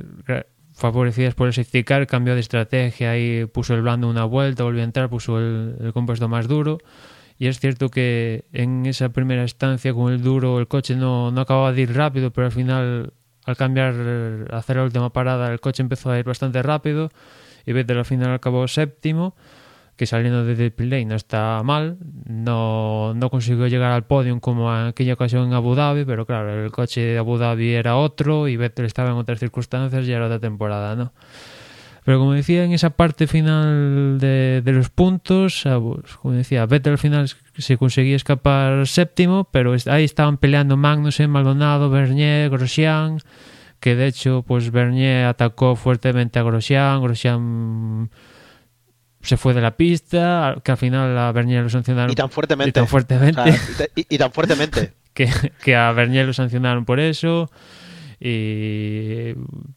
[0.73, 4.83] favorecidas por el safety car, cambió de estrategia y puso el blando una vuelta, volvió
[4.83, 6.79] a entrar, puso el compuesto más duro
[7.39, 11.41] y es cierto que en esa primera estancia con el duro el coche no, no
[11.41, 13.13] acababa de ir rápido, pero al final
[13.49, 13.95] al cambiar,
[14.51, 17.09] hacer la última parada, el coche empezó a ir bastante rápido
[17.65, 19.37] y Vettel al final acabó séptimo,
[19.97, 21.97] que saliendo de Lane no está mal,
[22.27, 26.63] no, no consiguió llegar al podio como en aquella ocasión en Abu Dhabi, pero claro,
[26.63, 30.27] el coche de Abu Dhabi era otro y Vettel estaba en otras circunstancias y era
[30.27, 31.13] otra temporada, ¿no?
[32.09, 36.93] Pero como decía, en esa parte final de, de los puntos, pues, como decía, Vettel
[36.93, 43.19] al final se conseguía escapar séptimo, pero ahí estaban peleando Magnussen, Maldonado, Bernier, Grosjean,
[43.79, 48.09] que de hecho, pues Bernier atacó fuertemente a Grosjean, Grosjean
[49.21, 52.11] se fue de la pista, que al final a Bernier lo sancionaron.
[52.11, 52.71] Y tan fuertemente.
[52.71, 53.51] Y tan fuertemente.
[53.51, 54.95] O sea, y, y, tan fuertemente.
[55.13, 55.29] que,
[55.63, 57.51] que a Bernier lo sancionaron por eso.
[58.21, 59.35] Y,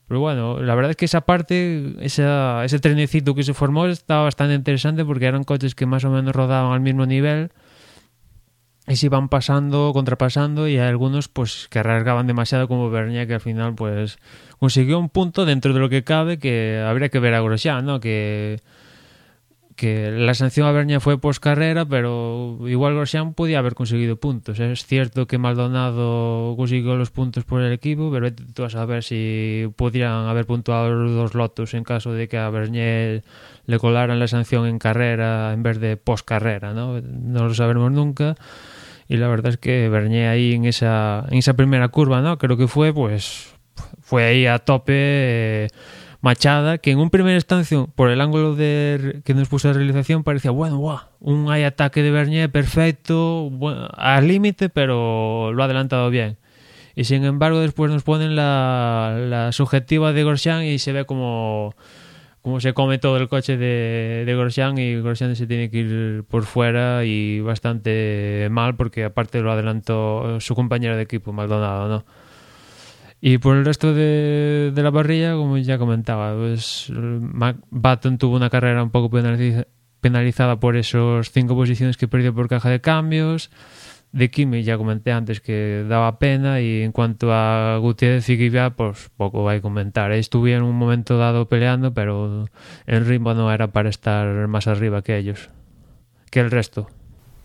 [0.08, 4.56] pero bueno, la verdad es que esa parte, ese trenecito que se formó estaba bastante
[4.56, 7.52] interesante porque eran coches que más o menos rodaban al mismo nivel
[8.88, 13.36] y se iban pasando, contrapasando y hay algunos pues que arriesgaban demasiado como Bernier que
[13.36, 14.18] al final pues
[14.60, 18.00] consiguió un punto dentro de lo que cabe que habría que ver a Grosjean, ¿no?
[18.00, 18.60] Que
[19.82, 24.60] que la sanción a Bernia fue post carrera, pero igual Grosjean podía haber conseguido puntos.
[24.60, 29.02] Es cierto que Maldonado consiguió los puntos por el equipo, pero tú vas a ver
[29.04, 33.24] si podrían haber puntuado los dos lotos en caso de que a Bernier
[33.66, 37.02] le colaran la sanción en carrera en vez de post carrera, ¿no?
[37.02, 38.36] No lo sabremos nunca.
[39.08, 42.38] Y la verdad es que Bernier ahí en esa, en esa primera curva, ¿no?
[42.38, 43.52] Creo que fue, pues,
[44.00, 44.94] fue ahí a tope.
[44.96, 45.68] Eh,
[46.22, 50.24] Machada, que en un primer instancia, por el ángulo de, que nos puso la realización,
[50.24, 55.66] parecía, bueno, wow, un hay ataque de Bernier perfecto, bueno, al límite, pero lo ha
[55.66, 56.38] adelantado bien.
[56.96, 61.74] Y sin embargo, después nos ponen la, la subjetiva de Grosjean y se ve como,
[62.42, 66.24] como se come todo el coche de, de Grosjean y Grosjean se tiene que ir
[66.30, 72.06] por fuera y bastante mal porque aparte lo adelantó su compañero de equipo, Maldonado, ¿no?
[73.24, 76.92] Y por el resto de, de la parrilla, como ya comentaba, pues
[77.70, 79.12] Baton tuvo una carrera un poco
[80.02, 83.52] penalizada por esos cinco posiciones que perdió por caja de cambios.
[84.12, 88.74] De Kimi ya comenté antes que daba pena y en cuanto a Gutiérrez y Kvyat,
[88.74, 90.12] pues poco hay a comentar.
[90.12, 92.50] Estuvieron en un momento dado peleando, pero
[92.88, 95.50] el ritmo no era para estar más arriba que ellos,
[96.30, 96.90] que el resto.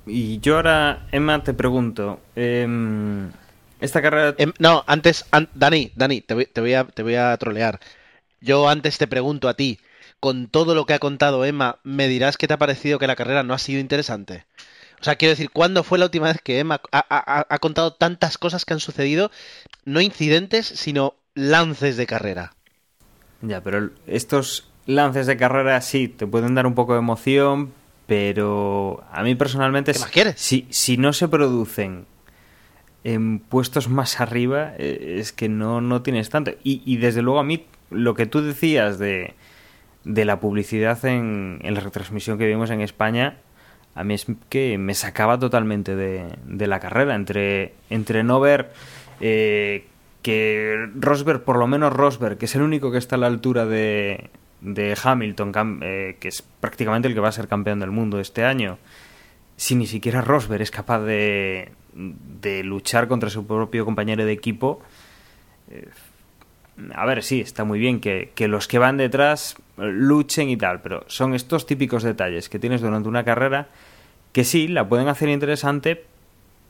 [0.07, 2.67] Y yo ahora, Emma, te pregunto, eh,
[3.81, 4.35] esta carrera.
[4.39, 7.81] Eh, no, antes, an Dani, Dani, te voy, te, voy a, te voy a trolear.
[8.41, 9.79] Yo antes te pregunto a ti,
[10.21, 13.17] con todo lo que ha contado Emma, ¿me dirás qué te ha parecido que la
[13.17, 14.45] carrera no ha sido interesante?
[15.01, 17.93] O sea, quiero decir, ¿cuándo fue la última vez que Emma ha, ha, ha contado
[17.95, 19.31] tantas cosas que han sucedido?
[19.85, 22.55] No incidentes, sino lances de carrera.
[23.43, 27.73] Ya, pero estos lances de carrera sí te pueden dar un poco de emoción,
[28.07, 30.35] pero a mí personalmente, ¿Qué más quieres?
[30.39, 32.07] Si, si no se producen
[33.07, 36.51] en puestos más arriba eh, es que no, no tienes tanto.
[36.64, 39.35] Y, desde luego a mí lo que tú decías de,
[40.03, 43.37] de la publicidad en, en, la retransmisión que vimos en España,
[43.95, 47.14] a mí es que me sacaba totalmente de, de la carrera.
[47.14, 48.73] Entre, entre no ver
[49.21, 49.87] eh,
[50.23, 53.66] que Rosberg, por lo menos Rosberg, que es el único que está a la altura
[53.66, 58.19] de, de Hamilton, eh, que es prácticamente el que va a ser campeón del mundo
[58.19, 58.79] este año,
[59.57, 64.81] si ni siquiera Rosberg es capaz de, de luchar contra su propio compañero de equipo,
[65.71, 65.89] eh,
[66.95, 70.83] a ver, sí, está muy bien que, que, los que van detrás luchen y tal,
[70.83, 73.69] pero son estos típicos detalles que tienes durante una carrera
[74.37, 76.05] que sí, la pueden hacer interesante,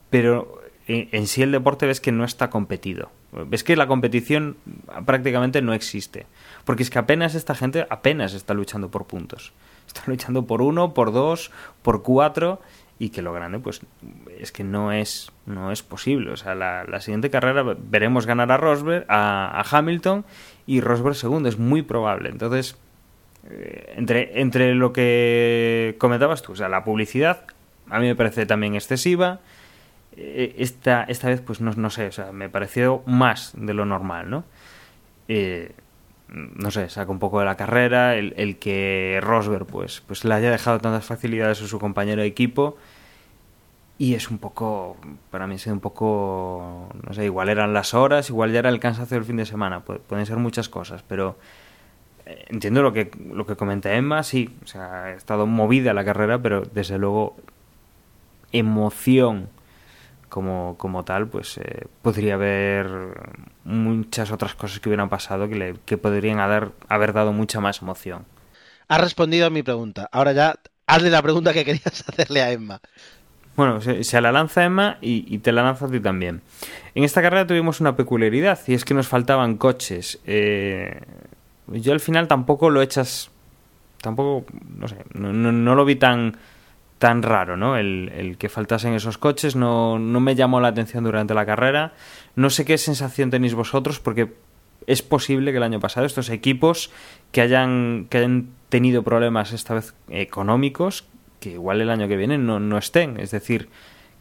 [0.08, 3.10] pero en, sí el deporte ves que no está competido.
[3.32, 4.56] Ves que la competición
[5.04, 6.26] prácticamente no existe.
[6.64, 9.52] Porque es que apenas esta gente apenas está luchando por puntos.
[9.86, 11.50] Está luchando por uno, por dos,
[11.82, 12.60] por cuatro
[12.98, 13.82] y que lo grande pues
[14.38, 18.56] es que no es no es posible o sea la, siguiente carrera veremos ganar a
[18.56, 20.24] Rosberg a, Hamilton
[20.66, 22.78] y Rosberg segundo es muy probable entonces
[23.50, 27.44] eh, entre entre lo que comentabas tú o sea la publicidad
[27.90, 29.40] a mí me parece también excesiva
[30.16, 33.84] eh, esta, esta vez, pues no, no sé, o sea, me pareció más de lo
[33.84, 34.44] normal, ¿no?
[35.28, 35.72] Eh,
[36.28, 40.34] no sé, saca un poco de la carrera, el, el, que Rosberg pues, pues le
[40.34, 42.76] haya dejado tantas facilidades a su compañero de equipo
[43.98, 44.96] y es un poco,
[45.30, 48.80] para mí es un poco, no sé, igual eran las horas, igual ya era el
[48.80, 51.36] cansancio del fin de semana, pueden ser muchas cosas, pero
[52.26, 56.04] eh, entiendo lo que, lo que comenta Emma, sí, o sea, ha estado movida la
[56.04, 57.36] carrera, pero desde luego
[58.52, 59.48] emoción
[60.36, 62.86] como, como tal, pues eh, podría haber
[63.64, 67.80] muchas otras cosas que hubieran pasado que, le, que podrían haber, haber dado mucha más
[67.80, 68.26] emoción.
[68.86, 70.10] Has respondido a mi pregunta.
[70.12, 72.82] Ahora ya hazle la pregunta que querías hacerle a Emma.
[73.56, 76.42] Bueno, se, la lanza Emma y, te la lanza a ti también.
[76.94, 80.18] En esta carrera tuvimos una peculiaridad y es que nos faltaban coches.
[80.26, 81.00] Eh,
[81.68, 83.30] yo al final tampoco lo echas.
[84.02, 86.36] Tampoco, no sé, no lo vi tan
[86.98, 87.76] tan raro, ¿no?
[87.76, 91.92] El, que faltasen esos coches no, no me llamó la atención durante la carrera.
[92.34, 94.32] No sé qué sensación tenéis vosotros, porque
[94.86, 96.90] es posible que el año pasado estos equipos
[97.32, 101.06] que hayan, que hayan tenido problemas esta vez económicos,
[101.40, 103.20] que igual el año que viene no, no estén.
[103.20, 103.68] Es decir,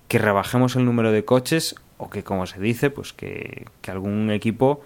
[0.07, 4.31] que rebajemos el número de coches o que, como se dice, pues que, que algún
[4.31, 4.81] equipo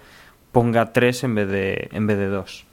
[0.51, 2.65] ponga tres en vez de, en vez de dos.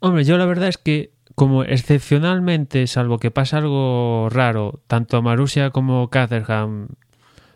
[0.00, 5.22] Hombre, yo la verdad es que como excepcionalmente, salvo que pasa algo raro, tanto a
[5.22, 6.88] Marussia como Caterham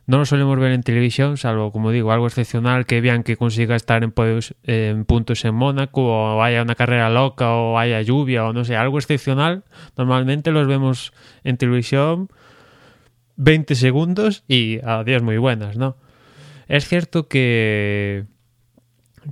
[0.06, 3.74] no lo solemos ver en televisión, salvo, como digo, algo excepcional que vean que consiga
[3.74, 4.14] estar en,
[4.62, 6.02] en, puntos en Mónaco
[6.36, 9.64] o haya una carrera loca o haya lluvia o no sé, algo excepcional.
[9.96, 11.12] Normalmente los vemos
[11.42, 12.28] en televisión
[13.34, 15.96] 20 segundos y a días muy buenas, ¿no?
[16.68, 18.26] Es cierto que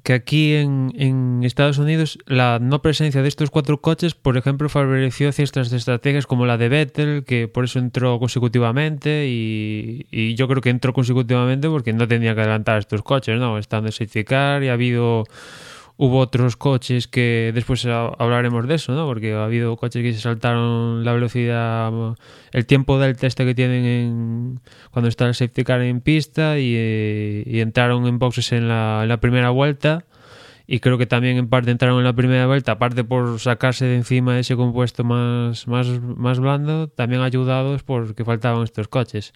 [0.03, 4.69] que aquí en, en, Estados Unidos la no presencia de estos cuatro coches, por ejemplo,
[4.69, 10.49] favoreció ciertas estrategias como la de Vettel, que por eso entró consecutivamente y, y yo
[10.49, 13.59] creo que entró consecutivamente porque no tenía que adelantar estos coches, ¿no?
[13.59, 15.25] Estando en y ha habido
[15.97, 19.07] hubo otros coches que después hablaremos de eso, ¿no?
[19.07, 21.93] Porque ha habido coches que se saltaron la velocidad,
[22.53, 27.45] el tiempo del test que tienen en, cuando está el safety car en pista y,
[27.47, 30.05] y entraron en boxes en la, en la, primera vuelta.
[30.67, 33.97] Y creo que también en parte entraron en la primera vuelta, aparte por sacarse de
[33.97, 39.35] encima ese compuesto más, más, más blando, también ayudados porque faltaban estos coches.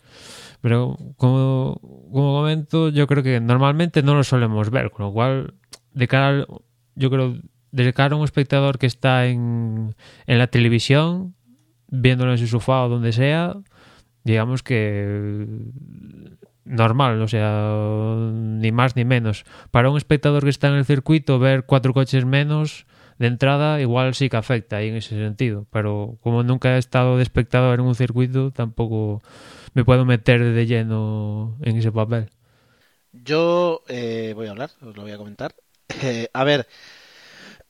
[0.62, 1.78] Pero como,
[2.10, 5.52] como comento, yo creo que normalmente no lo solemos ver, con lo cual
[5.98, 6.46] de cara,
[6.94, 7.36] yo creo,
[7.72, 11.34] de cara a un espectador que está en, en la televisión,
[11.88, 13.56] viéndolo en su sofá o donde sea,
[14.22, 15.44] digamos que
[16.64, 19.44] normal, o sea, ni más ni menos.
[19.72, 22.86] Para un espectador que está en el circuito, ver cuatro coches menos
[23.18, 27.16] de entrada igual sí que afecta ahí en ese sentido, pero como nunca he estado
[27.16, 29.20] de espectador en un circuito, tampoco
[29.74, 32.30] me puedo meter de lleno en ese papel.
[33.12, 35.54] Yo eh, voy a hablar, os lo voy a comentar.
[35.88, 36.68] Eh, a ver,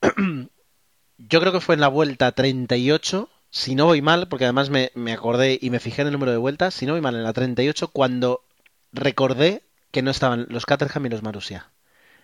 [1.17, 4.91] yo creo que fue en la vuelta 38, si no voy mal, porque además me,
[4.95, 7.23] me, acordé y me fijé en el número de vueltas, si no voy mal, en
[7.23, 8.43] la 38, cuando
[8.91, 11.71] recordé que no estaban los Caterham y los Marussia.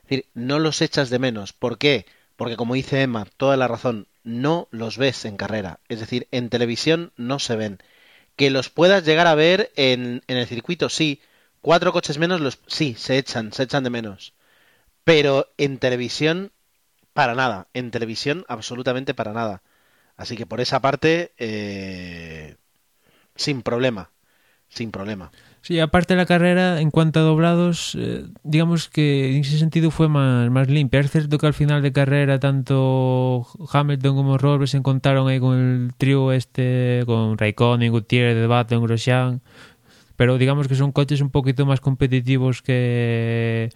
[0.04, 1.54] Es decir, no los echas de menos.
[1.54, 2.06] ¿Por qué?
[2.36, 5.80] Porque como dice Emma, toda la razón, no los ves en carrera.
[5.89, 7.80] Es decir, en televisión no se ven.
[8.36, 11.22] Que los puedas llegar a ver en, en el circuito, sí.
[11.62, 14.35] Cuatro coches menos, los sí, se echan, se echan de menos.
[15.06, 16.51] Pero en televisión,
[17.14, 17.68] para nada.
[17.74, 19.62] En televisión, absolutamente para nada.
[20.18, 22.56] Así que por esa parte, eh,
[23.36, 24.12] sin problema.
[24.68, 25.32] Sin problema.
[25.62, 29.91] Sí, aparte de la carrera, en cuanto a doblados, eh, digamos que en ese sentido
[29.91, 30.99] fue más, más limpia.
[30.99, 35.58] Es cierto que al final de carrera, tanto Hamilton como Robert se encontraron ahí con
[35.58, 39.41] el trío este, con Raikkonen, Gutiérrez, Baton, Grosjean,
[40.16, 43.70] pero digamos que son coches un poquito más competitivos que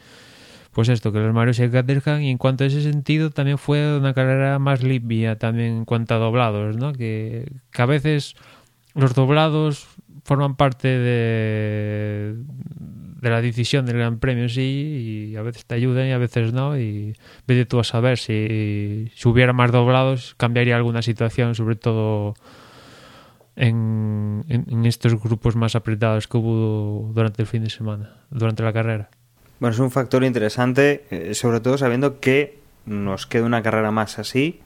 [0.71, 3.97] pues esto, que los Mario se Caterham y en cuanto a ese sentido también fue
[3.97, 6.93] una carrera más limpia también en cuanto a doblados, ¿no?
[6.93, 8.35] Que, a veces
[8.93, 9.87] los doblados
[10.23, 12.35] forman parte de,
[13.21, 16.77] la decisión del Gran Premio sí y a veces te ayudan y a veces no
[16.77, 17.15] y
[17.47, 22.35] vete tú a saber si, si hubiera más doblados cambiaría alguna situación sobre todo
[23.55, 28.71] en, en, estos grupos más apretados que hubo durante el fin de semana durante la
[28.71, 29.09] carrera
[29.59, 34.19] bueno es un factor interesante eh, sobre todo sabiendo que nos queda una carrera más
[34.19, 34.61] así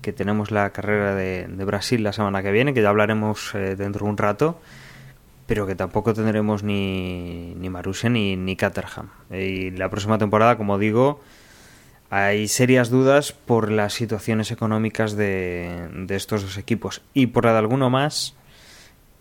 [0.00, 4.04] que tenemos la carrera de, Brasil la semana que viene que ya hablaremos eh, dentro
[4.04, 4.60] de un rato
[5.46, 9.10] pero que tampoco tendremos ni, ni Marussia ni, ni Caterham.
[9.30, 11.20] Y la próxima temporada, como digo,
[12.10, 17.52] hay serias dudas por las situaciones económicas de, de estos dos equipos y por la
[17.52, 18.34] de alguno más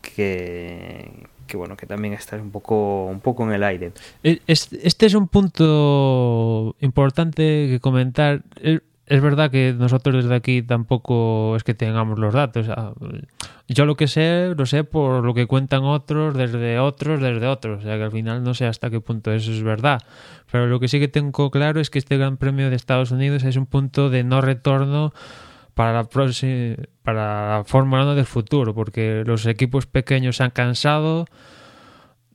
[0.01, 3.91] que, que bueno que también está un poco un poco en el aire.
[4.23, 11.65] Este es un punto importante que comentar es verdad que nosotros desde aquí tampoco es
[11.65, 12.67] que tengamos los datos.
[13.67, 17.79] Yo lo que sé, lo sé por lo que cuentan otros, desde otros, desde otros.
[17.79, 20.01] O sea que al final no sé hasta qué punto eso es verdad.
[20.49, 23.43] Pero lo que sí que tengo claro es que este Gran Premio de Estados Unidos
[23.43, 25.13] es un punto de no retorno
[25.73, 26.09] para la,
[27.03, 31.25] para la Fórmula 1 del futuro, porque los equipos pequeños se han cansado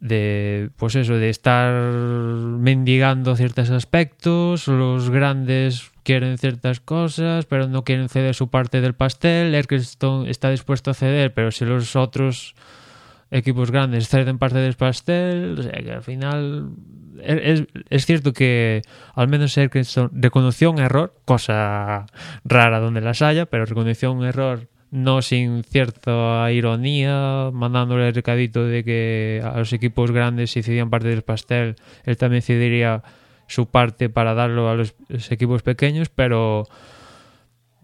[0.00, 7.82] de pues eso de estar mendigando ciertos aspectos los grandes quieren ciertas cosas pero no
[7.82, 12.54] quieren ceder su parte del pastel Eccleston está dispuesto a ceder pero si los otros
[13.30, 16.70] equipos grandes ceden parte del pastel o sea que al final
[17.22, 18.82] es, es cierto que
[19.14, 22.06] al menos Eccleston reconoció un error cosa
[22.44, 28.64] rara donde las haya pero reconoció un error no sin cierta ironía, mandándole el recadito
[28.64, 33.02] de que a los equipos grandes si cedían parte del pastel, él también cedería
[33.48, 34.94] su parte para darlo a los
[35.30, 36.66] equipos pequeños, pero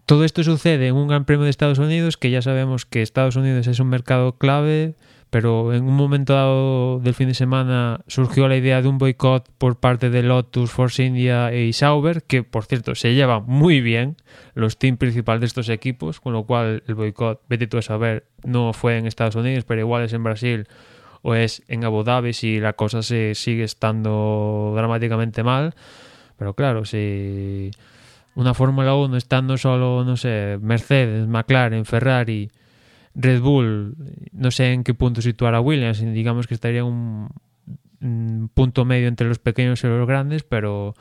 [0.05, 3.35] todo esto sucede en un Gran Premio de Estados Unidos, que ya sabemos que Estados
[3.35, 4.95] Unidos es un mercado clave,
[5.33, 9.49] pero en un momento dado del fin de semana surgió la idea de un boicot
[9.57, 14.15] por parte de Lotus, Force India y Sauber, que por cierto se llevan muy bien
[14.53, 18.27] los teams principales de estos equipos, con lo cual el boicot, vete tú a saber,
[18.43, 20.67] no fue en Estados Unidos, pero igual es en Brasil
[21.23, 25.73] o es en Abu Dhabi si la cosa se sigue estando dramáticamente mal.
[26.37, 27.71] Pero claro, si
[28.35, 32.51] una Fórmula 1 estando solo, no sé, Mercedes, McLaren, Ferrari
[33.15, 33.95] Red Bull,
[34.31, 37.29] no sé en qué punto situar a Williams, digamos que estaría un,
[38.01, 40.95] un punto medio entre los pequeños y los grandes, pero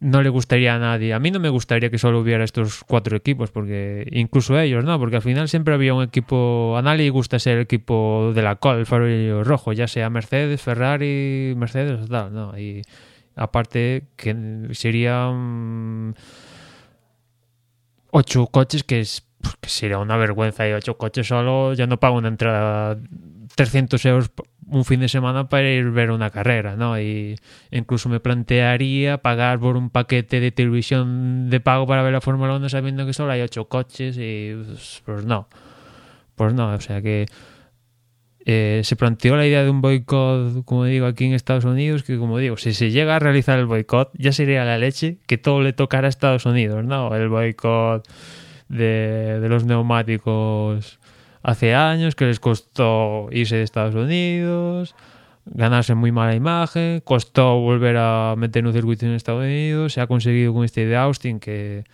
[0.00, 1.12] no le gustaría a nadie.
[1.12, 4.98] A mí no me gustaría que solo hubiera estos cuatro equipos, porque incluso ellos, ¿no?
[4.98, 6.74] Porque al final siempre había un equipo.
[6.76, 10.08] A nadie le gusta ser el equipo de la col, el farolillo rojo, ya sea
[10.08, 12.58] Mercedes, Ferrari, Mercedes tal, ¿no?
[12.58, 12.82] Y
[13.36, 16.14] aparte que serían
[18.10, 21.98] ocho coches que es pues que sería una vergüenza y ocho coches solo, ya no
[21.98, 22.98] pago una entrada
[23.54, 24.30] 300 euros
[24.66, 26.98] un fin de semana para ir a ver una carrera, ¿no?
[27.00, 27.36] Y
[27.70, 32.54] incluso me plantearía pagar por un paquete de televisión de pago para ver la Fórmula
[32.56, 35.48] 1 sabiendo que solo hay ocho coches y pues, pues no,
[36.36, 37.26] pues no, o sea que
[38.46, 42.16] eh, se planteó la idea de un boicot, como digo, aquí en Estados Unidos, que
[42.16, 45.60] como digo, si se llega a realizar el boicot, ya sería la leche que todo
[45.60, 47.14] le tocara a Estados Unidos, ¿no?
[47.14, 48.08] El boicot
[48.70, 50.98] de, los neumáticos
[51.42, 54.94] hace años, que les costó irse de Estados Unidos,
[55.44, 60.06] ganarse muy mala imagen, costó volver a meter un circuito en Estados Unidos, se ha
[60.06, 61.84] conseguido con este de Austin que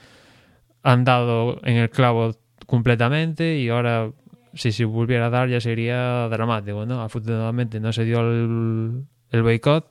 [0.83, 4.11] han dado en el clavo completamente y ahora
[4.55, 7.03] si se volviera a dar ya sería dramático, ¿no?
[7.03, 9.91] Afortunadamente no se dio el, el boicot,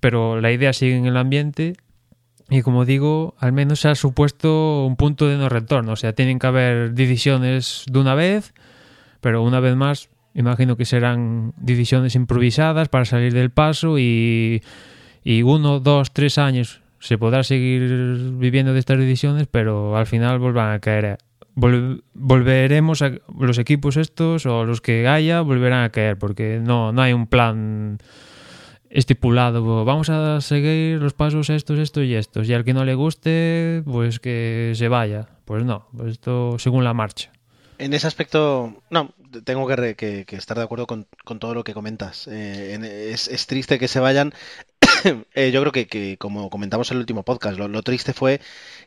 [0.00, 1.74] pero la idea sigue en el ambiente
[2.50, 5.92] y como digo, al menos se ha supuesto un punto de no retorno.
[5.92, 8.54] O sea, tienen que haber decisiones de una vez,
[9.20, 14.62] pero una vez más, imagino que serán decisiones improvisadas para salir del paso y,
[15.24, 20.38] y uno, dos, tres años se podrá seguir viviendo de estas decisiones, pero al final
[20.38, 21.18] volverán a caer.
[21.54, 26.92] Vol volveremos a los equipos estos o los que haya volverán a caer porque no,
[26.92, 27.98] no hay un plan
[28.90, 32.94] estipulado, vamos a seguir los pasos estos, estos y estos, y al que no le
[32.94, 35.28] guste, pues que se vaya.
[35.44, 37.32] Pues no, pues esto según la marcha.
[37.78, 39.14] En ese aspecto, no,
[39.44, 42.28] tengo que, que, que estar de acuerdo con, con, todo lo que comentas.
[42.30, 44.34] Eh, es, triste que se vayan.
[45.34, 48.40] eh, yo creo que, como comentamos en el último podcast, lo, triste fue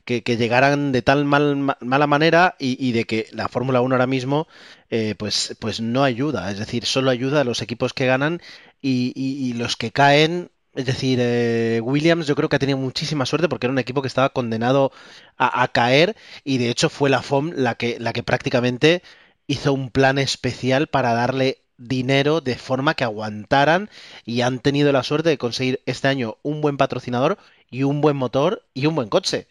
[0.03, 4.07] que, llegaran de tal mal, mala manera y, y, de que la Fórmula 1 ahora
[4.07, 4.47] mismo
[4.89, 6.51] eh, pues, pues no ayuda.
[6.51, 8.41] Es decir, solo ayuda a los equipos que ganan
[8.81, 12.77] y, y, y los que caen Es decir, eh, Williams yo creo que ha tenido
[12.77, 14.91] muchísima suerte porque era un equipo que estaba condenado
[15.37, 19.03] a, caer y de hecho fue la FOM la que, la que prácticamente
[19.47, 23.89] hizo un plan especial para darle dinero de forma que aguantaran
[24.25, 27.37] y han tenido la suerte de conseguir este año un buen patrocinador
[27.69, 29.47] y un buen motor y un buen coche.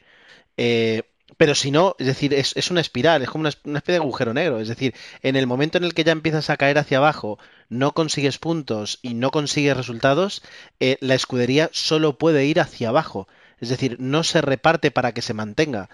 [0.56, 1.09] Eh,
[1.40, 4.34] pero si no, es decir, es, es una espiral, es como una, especie de agujero
[4.34, 4.60] negro.
[4.60, 7.38] Es decir, en el momento en el que ya empiezas a caer hacia abajo,
[7.70, 10.42] no consigues puntos y no consigues resultados,
[10.80, 13.26] eh, la escudería solo puede ir hacia abajo.
[13.58, 15.88] Es decir, no se reparte para que se mantenga.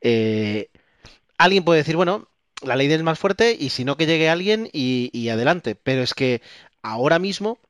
[0.00, 0.68] Eh,
[1.36, 2.26] alguien puede decir, bueno,
[2.62, 5.76] la ley es más fuerte y si no que llegue alguien y, y adelante.
[5.76, 6.42] Pero es que
[6.82, 7.60] ahora mismo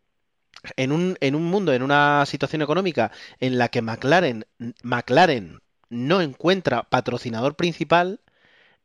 [0.76, 4.46] en un, en un, mundo, en una situación económica en la que McLaren,
[4.82, 5.60] McLaren
[5.90, 8.20] no encuentra patrocinador principal,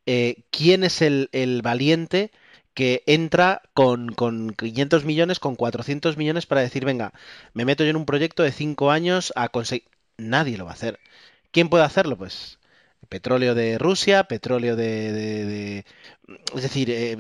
[0.05, 2.31] eh, ¿quién es el, el, valiente
[2.73, 7.13] que entra con, con 500 millones, con 400 millones para decir, venga,
[7.53, 9.87] me meto yo en un proyecto de 5 años a conseguir...
[10.17, 10.99] Nadie lo va a hacer.
[11.51, 12.17] ¿Quién puede hacerlo?
[12.17, 12.59] Pues
[13.09, 15.11] petróleo de Rusia, petróleo de...
[15.13, 15.85] de,
[16.55, 17.17] es decir, eh,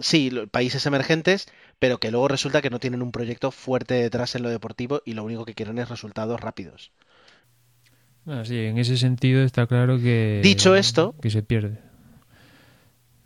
[0.00, 4.42] sí, países emergentes, pero que luego resulta que no tienen un proyecto fuerte detrás en
[4.42, 6.92] lo deportivo y lo único que quieren es resultados rápidos.
[8.26, 10.40] Ah, sí, en ese sentido está claro que...
[10.42, 11.14] Dicho esto...
[11.20, 11.78] Que se pierde.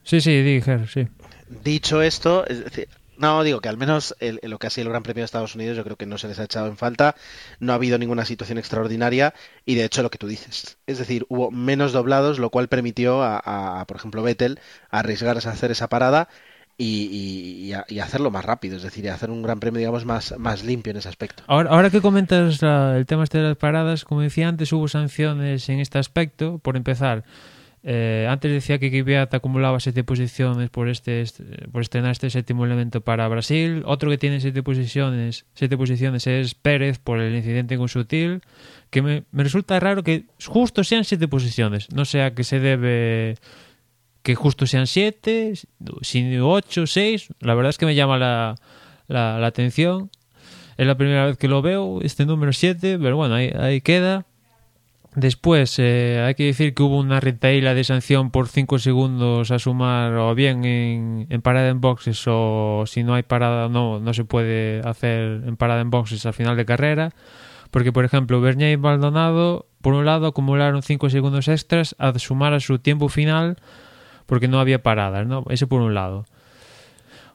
[0.03, 1.07] Sí, sí, dije, sí.
[1.62, 2.88] Dicho esto, es decir,
[3.18, 5.55] no, digo que al menos el, lo que ha sido el Gran Premio de Estados
[5.55, 7.16] Unidos yo creo que no se les ha echado en falta,
[7.59, 9.34] no ha habido ninguna situación extraordinaria
[9.66, 13.22] y de hecho lo que tú dices, es decir, hubo menos doblados, lo cual permitió
[13.22, 16.28] a, a por ejemplo, Vettel arriesgarse a hacer esa parada
[16.80, 20.92] y, y, hacerlo más rápido, es decir, hacer un gran premio, digamos, más, más limpio
[20.92, 21.42] en ese aspecto.
[21.48, 25.68] Ahora, ahora que comentas el tema este de las paradas, como decía antes, hubo sanciones
[25.68, 27.24] en este aspecto, por empezar.
[27.82, 32.64] Eh, antes decía que Kvyat acumulaba siete posiciones por este, este, por estrenar este séptimo
[32.64, 33.82] elemento para Brasil.
[33.84, 38.42] Otro que tiene siete posiciones, siete posiciones es Pérez por el incidente con Sutil.
[38.90, 41.90] Que me, me resulta raro que justo sean siete posiciones.
[41.92, 43.36] No sé a qué se debe
[44.28, 45.54] que justo sean siete,
[46.42, 47.28] ocho, seis.
[47.40, 48.56] La verdad es que me llama la,
[49.06, 50.10] la, la, atención.
[50.76, 54.26] Es la primera vez que lo veo, este número 7, pero bueno, ahí, ahí queda.
[55.14, 59.58] Después, eh, hay que decir que hubo una retaíla de sanción por 5 segundos a
[59.58, 64.12] sumar o bien en, en, parada en boxes o si no hay parada, no, no
[64.12, 67.14] se puede hacer en parada en boxes al final de carrera.
[67.70, 72.52] Porque, por ejemplo, Bernier y Maldonado, por un lado, acumularon 5 segundos extras a sumar
[72.52, 73.56] a su tiempo final
[74.28, 75.44] porque no había paradas, ¿no?
[75.48, 76.26] Ese por un lado.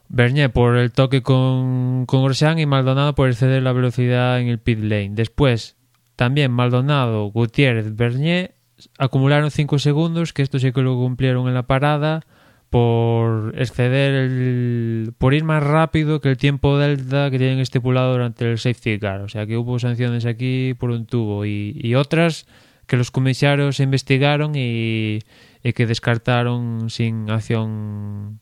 [0.09, 4.59] Bernier por el toque con, con Grosjean y Maldonado por exceder la velocidad en el
[4.59, 5.09] pit lane.
[5.13, 5.75] Después,
[6.15, 8.53] también Maldonado, Gutiérrez, Bernier
[8.99, 12.21] acumularon 5 segundos, que esto sí que lo cumplieron en la parada,
[12.69, 18.51] por exceder, el, por ir más rápido que el tiempo delta que tienen estipulado durante
[18.51, 19.21] el safety car.
[19.21, 22.45] O sea que hubo sanciones aquí por un tubo y otras
[22.93, 25.23] que los comisarios investigaron y,
[25.63, 28.39] que descartaron sin acción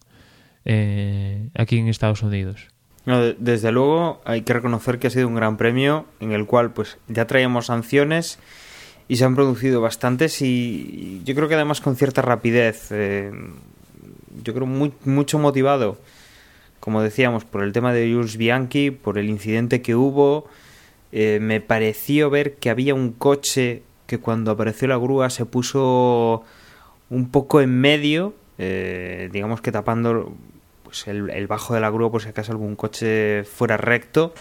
[0.66, 2.68] eh, aquí en Estados Unidos.
[3.06, 6.74] No, desde luego hay que reconocer que ha sido un gran premio en el cual
[6.74, 8.40] pues ya traíamos sanciones
[9.08, 13.32] y se han producido bastantes y yo creo que además con cierta rapidez eh,
[14.44, 15.98] yo creo muy, mucho motivado
[16.82, 20.46] como decíamos por el tema de Jules Bianchi por el incidente que hubo
[21.14, 26.44] eh, me pareció ver que había un coche que cuando apareció la grúa se puso
[27.10, 30.36] un poco en medio, eh, digamos que tapando
[30.84, 34.34] pues el, bajo de la grúa por si acaso algún coche fuera recto.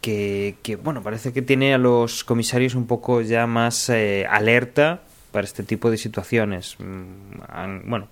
[0.00, 5.02] Que, que, bueno, parece que tiene a los comisarios un poco ya más eh, alerta
[5.30, 6.74] para este tipo de situaciones.
[6.80, 8.08] Mm, bueno,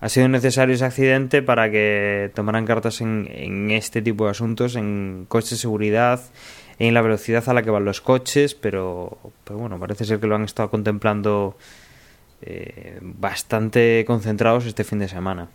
[0.00, 4.76] ha sido necesario ese accidente para que tomaran cartas en, en, este tipo de asuntos,
[4.76, 6.20] en coches de seguridad,
[6.78, 10.26] en la velocidad a la que van los coches, pero, pero bueno, parece ser que
[10.26, 11.56] lo han estado contemplando
[12.42, 15.48] eh, bastante concentrados este fin de semana.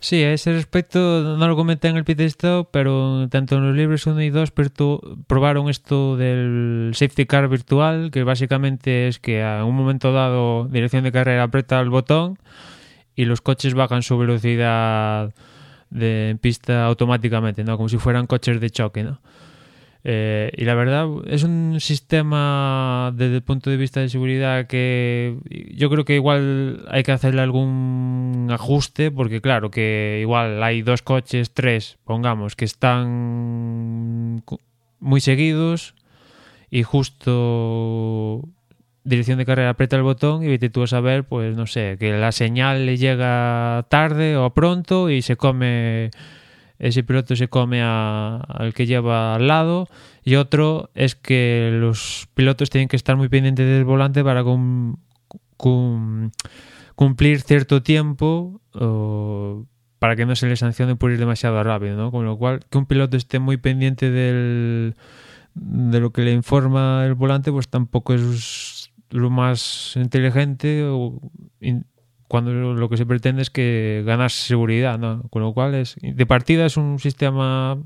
[0.00, 3.76] Sí, a ese respecto no lo comenté en el pit stop, pero tanto en los
[3.76, 4.52] libros 1 y 2
[5.26, 11.02] probaron esto del safety car virtual, que básicamente es que a un momento dado dirección
[11.02, 12.38] de carrera aprieta el botón
[13.16, 15.34] y los coches bajan su velocidad
[15.90, 17.76] de pista automáticamente, ¿no?
[17.76, 19.18] Como si fueran coches de choque, ¿no?
[20.04, 25.36] Eh, y la verdad es un sistema desde el punto de vista de seguridad que
[25.74, 31.02] yo creo que igual hay que hacerle algún ajuste porque claro que igual hay dos
[31.02, 34.44] coches, tres, pongamos, que están
[35.00, 35.94] muy seguidos
[36.70, 38.44] y justo
[39.04, 42.12] dirección de carrera aprieta el botón y vete tú a saber, pues no sé, que
[42.12, 46.10] la señal le llega tarde o pronto y se come
[46.78, 49.88] ese piloto se come al que lleva al lado
[50.22, 54.44] y otro es que los pilotos tienen que estar muy pendientes del volante para
[55.56, 58.60] cumplir cierto tiempo
[59.98, 62.12] para que no se le sancione por ir demasiado rápido, ¿no?
[62.12, 64.94] Con lo cual, que un piloto esté muy pendiente del,
[65.54, 71.20] de lo que le informa el volante, pues tampoco es lo más inteligente o
[72.28, 75.22] cuando lo que se pretende es que ganas seguridad, ¿no?
[75.30, 77.78] Con lo cual es de partida es un sistema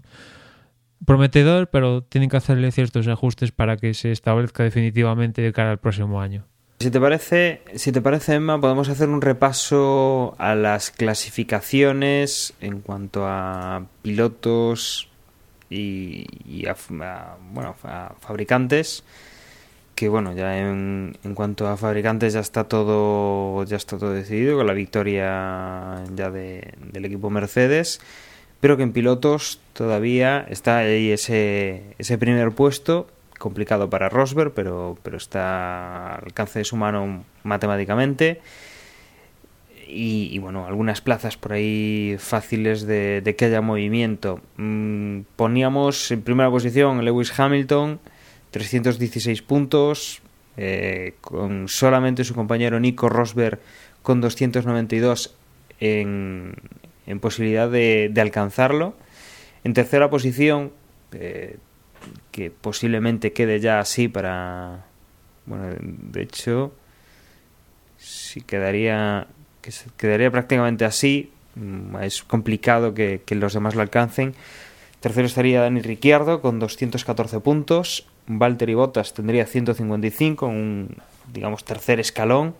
[1.06, 5.78] prometedor, pero tienen que hacerle ciertos ajustes para que se establezca definitivamente de cara al
[5.78, 6.44] próximo año.
[6.80, 12.80] Si te parece, si te parece Emma, podemos hacer un repaso a las clasificaciones en
[12.80, 15.08] cuanto a pilotos
[15.70, 16.76] y, a,
[17.52, 19.04] bueno, a fabricantes
[20.02, 24.56] que bueno, ya en, en, cuanto a fabricantes ya está todo ya está todo decidido
[24.56, 28.00] con la victoria ya de, del equipo Mercedes,
[28.60, 33.06] pero que en pilotos todavía está ahí ese, ese primer puesto
[33.38, 38.40] complicado para Rosberg, pero, pero está al alcance de su mano matemáticamente.
[39.86, 44.40] Y, bueno, algunas plazas por ahí fáciles de, de que haya movimiento.
[44.56, 48.00] Mm, poníamos en primera posición Lewis Hamilton,
[48.52, 50.22] 316 puntos,
[50.56, 53.58] eh, con solamente su compañero Nico Rosberg
[54.02, 55.34] con 292
[55.80, 56.54] en,
[57.06, 58.94] en posibilidad de, alcanzarlo.
[59.64, 60.70] En tercera posición,
[61.12, 61.56] eh,
[62.30, 64.84] que posiblemente quede ya así para...
[65.46, 66.74] Bueno, de hecho,
[67.96, 69.26] si quedaría,
[69.62, 74.34] que quedaría prácticamente así, mm, es complicado que, que los demás lo alcancen.
[75.00, 78.06] Tercero estaría Dani Ricciardo con 214 puntos.
[78.26, 80.96] Valtteri Bottas tendría 155, un
[81.32, 82.54] digamos tercer escalón,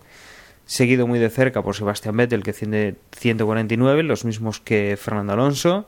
[0.65, 5.85] seguido muy de cerca por Sebastián Vettel que tiene 149, los mismos que Fernando Alonso.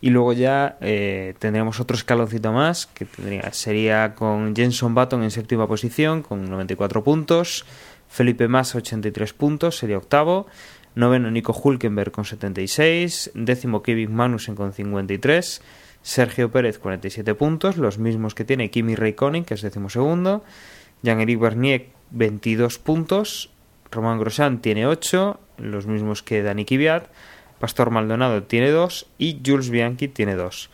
[0.00, 5.32] Y luego ya eh, tendríamos otro escaloncito más, que tendría, sería con Jenson Button en
[5.32, 7.64] séptima posición, con 94 puntos.
[8.08, 10.46] Felipe Massa, 83 puntos, sería octavo.
[10.94, 13.32] Noveno, Nico Hulkenberg con 76.
[13.34, 15.62] Décimo, Kevin Magnussen con 53.
[16.02, 20.44] Sergio Pérez 47 puntos, los mismos que tiene Kimi Raikkonen, que es decimosegundo,
[21.02, 23.50] Jean-Éric Bernier 22 puntos,
[23.90, 27.08] Román Grosjean tiene 8, los mismos que Dani Kvyat,
[27.58, 30.70] Pastor Maldonado tiene 2 y Jules Bianchi tiene 2.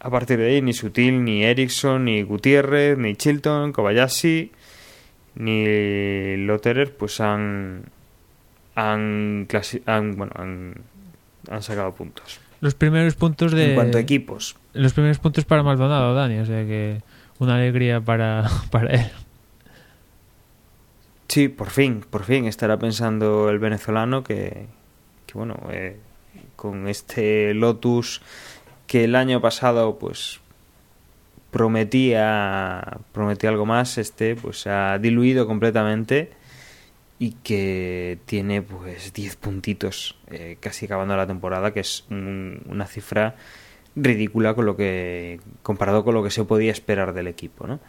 [0.00, 4.52] A partir de ahí ni Sutil, ni Ericsson, ni Gutiérrez, ni Chilton, Kobayashi,
[5.36, 7.84] ni Lotterer pues han
[8.74, 9.46] han,
[9.86, 10.74] han, bueno, han,
[11.48, 13.68] han sacado puntos los primeros puntos de.
[13.68, 14.56] En cuanto a equipos.
[14.72, 16.38] Los primeros puntos para Maldonado, Dani.
[16.38, 17.02] O sea que
[17.38, 19.10] una alegría para, para él.
[21.28, 24.66] Sí, por fin, por fin estará pensando el venezolano que,
[25.26, 25.98] que bueno, eh,
[26.56, 28.22] con este Lotus
[28.86, 30.40] que el año pasado pues
[31.50, 36.30] prometía prometía algo más, este pues ha diluido completamente
[37.24, 43.36] y que tiene pues 10 puntitos eh, casi acabando la temporada, que es una cifra
[43.96, 47.80] ridícula con lo que comparado con lo que se podía esperar del equipo, ¿no?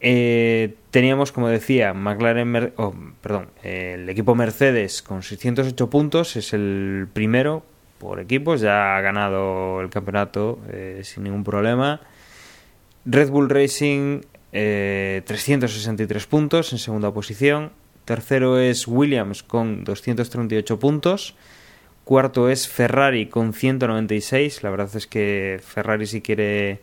[0.00, 7.06] Eh, teníamos, como decía, McLaren, oh, perdón, el equipo Mercedes con 608 puntos, es el
[7.12, 7.64] primero
[7.98, 12.00] por equipos, ya ha ganado el campeonato eh, sin ningún problema.
[13.04, 17.70] Red Bull Racing 363 puntos en segunda posición.
[18.04, 21.34] Tercero es Williams con 238 puntos.
[22.04, 24.62] Cuarto es Ferrari con 196.
[24.62, 26.80] La verdad es que Ferrari si quiere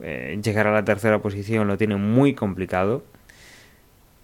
[0.00, 3.04] eh, llegar a la tercera posición lo tiene muy complicado.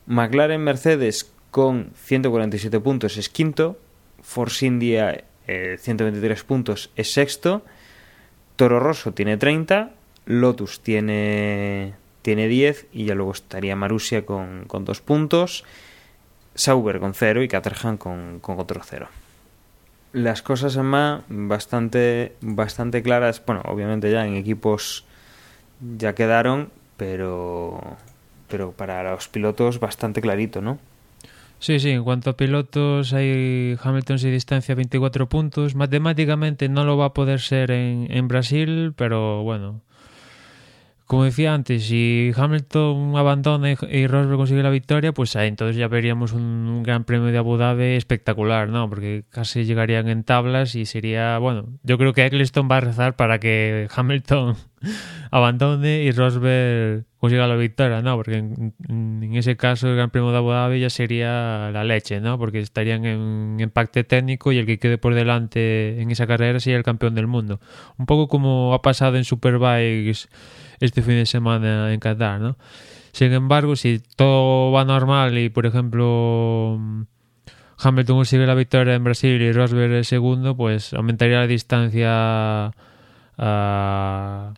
[0.06, 3.78] McLaren Mercedes con 147 puntos es quinto.
[4.22, 7.64] Force India 123 eh, puntos es sexto.
[8.54, 9.90] Toro Rosso tiene 30.
[10.26, 15.64] Lotus tiene, tiene 10 y ya luego estaría Marussia con, con 2 puntos.
[16.54, 19.08] Sauber con cero y Caterham con, con otro cero.
[20.12, 25.04] Las cosas en más bastante, bastante claras, bueno, obviamente ya en equipos
[25.98, 27.80] ya quedaron, pero,
[28.48, 30.78] pero para los pilotos bastante clarito, ¿no?
[31.58, 35.76] Sí, sí, en cuanto a pilotos, hay Hamilton se distancia 24 puntos.
[35.76, 39.80] Matemáticamente no lo va a poder ser en, en Brasil, pero bueno,
[41.12, 45.86] como decía antes, si Hamilton abandona y Rosberg consigue la victoria, pues ahí entonces ya
[45.86, 48.88] veríamos un, gran premio de Abu Dhabi espectacular, ¿no?
[48.88, 53.14] Porque casi llegarían en tablas y sería, bueno, yo creo que Eccleston va a rezar
[53.14, 54.56] para que Hamilton
[55.30, 58.16] abandone y Rosberg consiga la victoria, ¿no?
[58.16, 62.38] Porque en, ese caso el Gran Premio de Abu Dhabi ya sería la leche, ¿no?
[62.38, 66.78] Porque estarían en impacto técnico y el que quede por delante en esa carrera sería
[66.78, 67.60] el campeón del mundo.
[67.98, 70.26] Un poco como ha pasado en Superbikes
[70.82, 72.56] este fin de semana en Qatar, ¿no?
[73.12, 76.78] Sin embargo, si todo va normal y, por ejemplo,
[77.78, 82.72] Hamilton consigue la victoria en Brasil y Rosberg el segundo, pues aumentaría la distancia
[83.38, 84.54] a,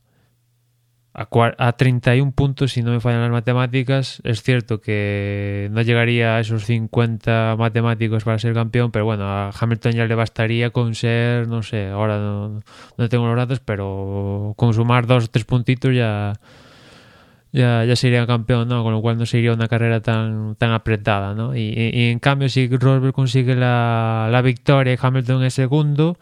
[1.14, 4.20] a, 31 puntos si no me fallan las matemáticas.
[4.24, 9.50] Es cierto que no llegaría a esos 50 matemáticos para ser campeón, pero bueno, a
[9.50, 12.62] Hamilton ya le bastaría con ser, no sé, ahora no,
[12.98, 16.32] no tengo los datos, pero con sumar dos o tres puntitos ya,
[17.52, 18.82] ya, ya sería campeón, ¿no?
[18.82, 21.54] Con lo cual no sería una carrera tan, tan apretada, ¿no?
[21.54, 26.18] Y, y en cambio, si Rosberg consigue la, la victoria y Hamilton es segundo,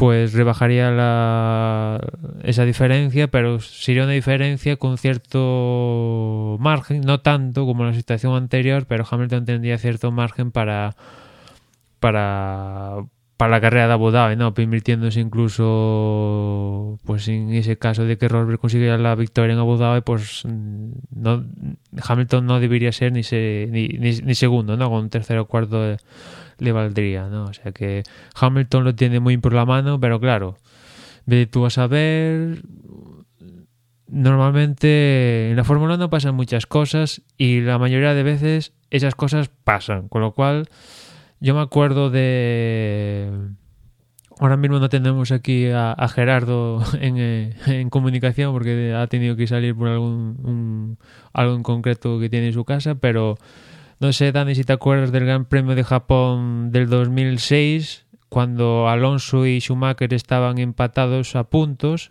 [0.00, 2.00] pues rebajaría la,
[2.42, 8.34] esa diferencia, pero sería una diferencia con cierto margen, no tanto como en la situación
[8.34, 10.96] anterior, pero Hamilton tendría cierto margen para
[12.00, 13.04] para
[13.36, 14.54] para la carrera de Abu Dhabi, ¿no?
[14.54, 20.00] Permitiéndose incluso, pues en ese caso de que Rosberg consiguiera la victoria en Abu Dhabi,
[20.00, 21.44] pues no,
[22.06, 24.88] Hamilton no debería ser ni, ni, segundo, ¿no?
[24.88, 25.98] Con tercero o cuarto
[26.60, 27.44] le valdría, ¿no?
[27.44, 28.02] O sea que
[28.34, 30.56] Hamilton lo tiene muy por la mano, pero claro,
[31.50, 32.62] tú vas a ver,
[34.08, 39.50] normalmente en la Fórmula 1 pasan muchas cosas y la mayoría de veces esas cosas
[39.64, 40.68] pasan, con lo cual
[41.40, 43.30] yo me acuerdo de...
[44.38, 49.74] Ahora mismo no tenemos aquí a, Gerardo en, en, comunicación porque ha tenido que salir
[49.74, 50.96] por algún
[51.34, 53.36] algo en concreto que tiene en su casa, pero
[54.00, 59.46] no sé, Dani, si te acuerdas del Gran Premio de Japón del 2006, cuando Alonso
[59.46, 62.10] y Schumacher estaban empatados a puntos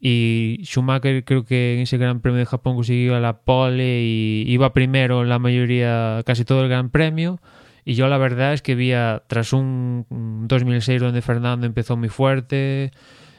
[0.00, 4.72] y Schumacher creo que en ese Gran Premio de Japón consiguió la pole y iba
[4.72, 7.38] primero la mayoría, casi todo el Gran Premio.
[7.84, 8.92] Y yo la verdad es que vi
[9.26, 10.06] tras un
[10.48, 12.92] 2006 donde Fernando empezó muy fuerte,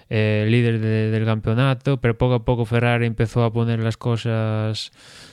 [0.10, 4.92] eh, líder del campeonato, pero poco a poco Ferrari empezó a poner las cosas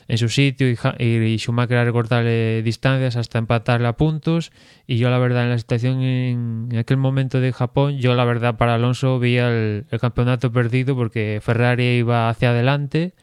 [0.08, 4.52] en su sitio y, y, Schumacher a recortarle distancias hasta empatarle a puntos.
[4.86, 8.56] Y yo la verdad en la situación en, aquel momento de Japón yo la verdad
[8.56, 13.14] para Alonso veía el campeonato perdido porque Ferrari iba hacia adelante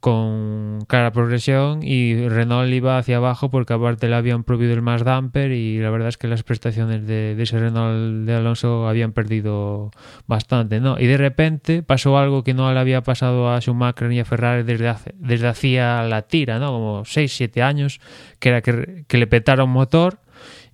[0.00, 5.02] con clara progresión y Renault iba hacia abajo porque aparte le habían prohibido el más
[5.02, 9.90] damper y la verdad es que las prestaciones de, ese Renault de Alonso habían perdido
[10.28, 11.00] bastante, ¿no?
[11.00, 14.62] Y de repente pasó algo que no le había pasado a Schumacher ni a Ferrari
[14.62, 16.70] desde, desde hacía la tira, ¿no?
[16.70, 18.00] Como 6, 7 años,
[18.38, 20.20] que era que, que le petara un motor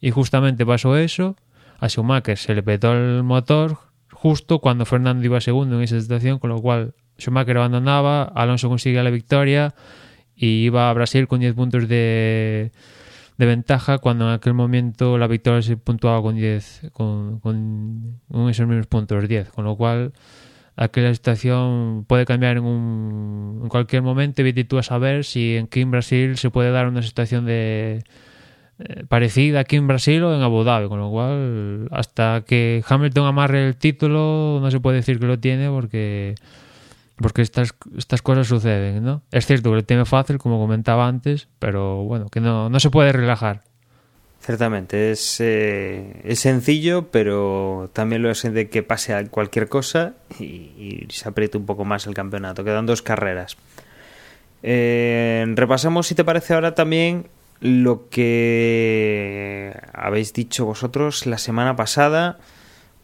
[0.01, 1.37] y justamente pasó eso,
[1.81, 3.79] a Schumacher se le petó el motor
[4.13, 9.03] justo cuando Fernando iba segundo en esa situación, con lo cual Schumacher abandonaba, Alonso consigue
[9.03, 9.75] la victoria
[10.37, 12.73] y iba a Brasil con 10 puntos de,
[13.39, 18.67] de, ventaja cuando en aquel momento la victoria se puntuaba con 10 con, con, esos
[18.67, 20.13] mismos puntos 10 con lo cual
[20.77, 25.91] aquella situación puede cambiar en, un, en cualquier momento y tú a saber si en
[25.91, 28.03] Brasil se puede dar una situación de
[28.81, 33.27] eh, parecida aquí en Brasil o en Abu Dhabi, con lo cual hasta que Hamilton
[33.27, 36.35] amarre el título no se puede decir que lo tiene porque
[37.17, 39.23] porque estas, estas cosas suceden, ¿no?
[39.31, 42.91] Es cierto que lo tiene fácil, como comentaba antes, pero bueno, que no, no se
[42.91, 43.63] puede relajar.
[44.41, 51.07] Ciertamente, es, eh, es sencillo, pero también lo es de que pase cualquier cosa y,
[51.09, 52.63] se apriete un poco más el campeonato.
[52.63, 53.57] Quedan dos carreras.
[54.63, 57.29] Eh, repasamos, si te parece, ahora también
[57.61, 62.39] lo que habéis dicho vosotros la semana pasada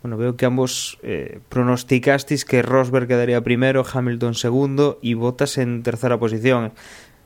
[0.03, 5.83] bueno, veo que ambos eh, pronosticasteis que Rosberg quedaría primero, Hamilton segundo y Bottas en
[5.83, 6.73] tercera posición.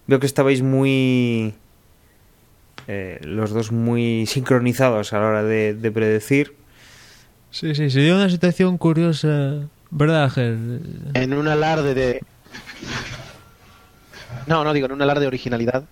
[0.07, 1.55] Veo que estabais muy...
[2.87, 6.55] Eh, los dos muy sincronizados a la hora de, predecir.
[7.51, 10.59] Sí, sí, se dio una situación curiosa, ¿verdad, Ger?
[11.14, 12.22] En un alarde de...
[14.47, 15.85] No, no digo, en un alarde de originalidad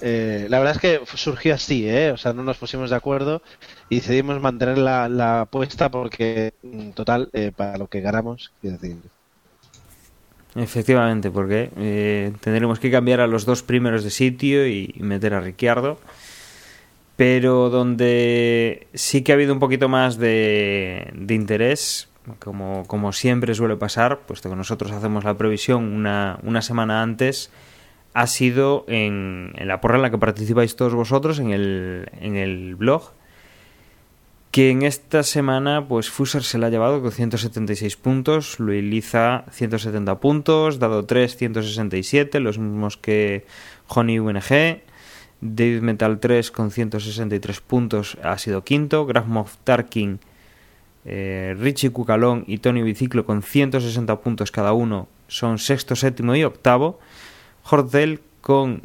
[0.00, 2.10] eh, la verdad es que surgió así, ¿eh?
[2.12, 3.42] O sea, no nos pusimos de acuerdo
[3.88, 8.96] y decidimos mantener la, apuesta porque, mm, total, eh, para lo que ganamos, quiero decir.
[10.54, 15.40] Efectivamente, porque eh, tendremos que cambiar a los dos primeros de sitio y meter a
[15.40, 15.98] Ricciardo.
[17.16, 23.54] Pero donde sí que ha habido un poquito más de, de interés, como, como siempre
[23.54, 27.50] suele pasar, puesto que nosotros hacemos la previsión una, una semana antes,
[28.16, 33.12] ha sido en, la porra en la que participáis todos vosotros en el, blog,
[34.50, 39.44] que en esta semana pues Fuser se la ha llevado con 176 puntos, Luis Liza
[39.50, 43.44] 170 puntos, Dado 3 167, los mismos que
[43.88, 44.80] Honey UNG,
[45.42, 49.26] David Metal 3 con 163 puntos ha sido quinto, Graf
[49.62, 50.20] Tarkin,
[51.04, 56.44] eh, Richie Cucalón y Tony Biciclo con 160 puntos cada uno son sexto, séptimo y
[56.44, 56.98] octavo,
[57.68, 58.82] Hortel con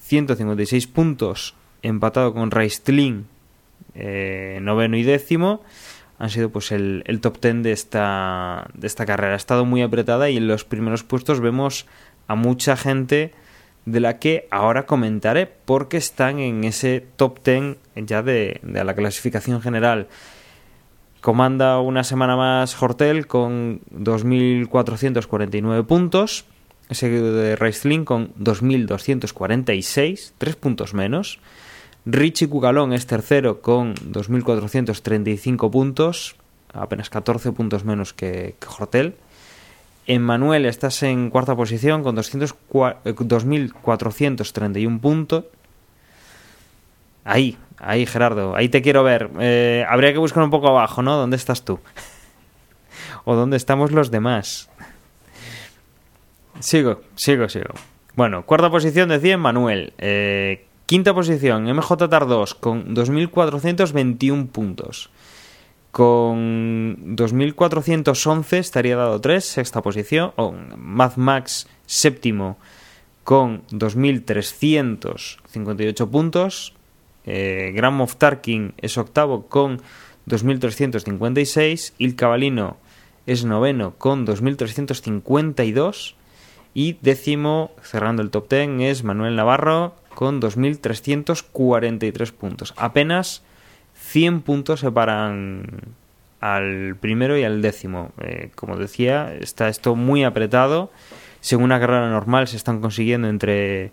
[0.00, 3.26] 156 puntos empatado con Raistlin
[3.94, 5.62] eh, noveno y décimo
[6.18, 9.32] han sido pues el, top ten de esta, de esta carrera.
[9.32, 11.86] Ha estado muy apretada y en los primeros puestos vemos
[12.28, 13.32] a mucha gente
[13.86, 18.94] de la que ahora comentaré porque están en ese top ten ya de, de la
[18.94, 20.08] clasificación general.
[21.22, 26.44] Comanda una semana más Hortel con 2.449 puntos,
[26.94, 31.40] seguido de Raistlin con 2.246, tres puntos menos.
[32.06, 36.36] Richie Cugalón es tercero con 2.435 puntos,
[36.72, 39.14] apenas 14 puntos menos que, que Hortel.
[40.06, 45.44] Emmanuel estás en cuarta posición con 2.431 eh, puntos.
[47.24, 49.30] Ahí, ahí Gerardo, ahí te quiero ver.
[49.38, 51.16] Eh, habría que buscar un poco abajo, ¿no?
[51.16, 51.78] ¿Dónde estás tú?
[53.24, 54.69] ¿O dónde estamos los demás?
[56.60, 57.74] Sigo, sigo, sigo.
[58.16, 59.92] Bueno, cuarta posición decía Emmanuel.
[59.98, 65.10] Eh, Quinta posición, MJ Tar2 con 2.421 puntos.
[65.92, 70.32] Con 2.411 estaría dado 3, sexta posición.
[70.34, 72.58] O Mad Max séptimo
[73.22, 76.74] con 2.358 puntos.
[77.24, 79.80] Eh, Moff Tarkin es octavo con
[80.26, 81.92] 2.356.
[81.98, 82.78] Il Cavalino
[83.26, 86.16] es noveno con 2.352.
[86.72, 92.74] Y décimo, cerrando el top 10, es Manuel Navarro con 2.343 puntos.
[92.76, 93.42] Apenas
[93.94, 95.94] 100 puntos separan
[96.40, 98.12] al primero y al décimo.
[98.20, 100.90] Eh, como decía, está esto muy apretado.
[101.40, 103.92] Según una carrera normal se están consiguiendo entre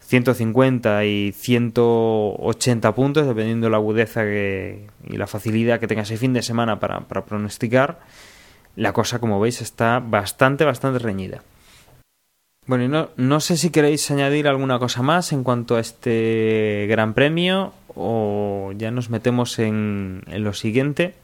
[0.00, 6.42] 150 y 180 puntos, dependiendo la agudeza y la facilidad que tenga ese fin de
[6.42, 8.00] semana para, para pronosticar.
[8.76, 11.42] La cosa, como veis, está bastante, bastante reñida.
[12.68, 16.86] Bueno, y no, no sé si queréis añadir alguna cosa más en cuanto a este
[16.86, 21.14] Gran Premio o ya nos metemos en, lo siguiente.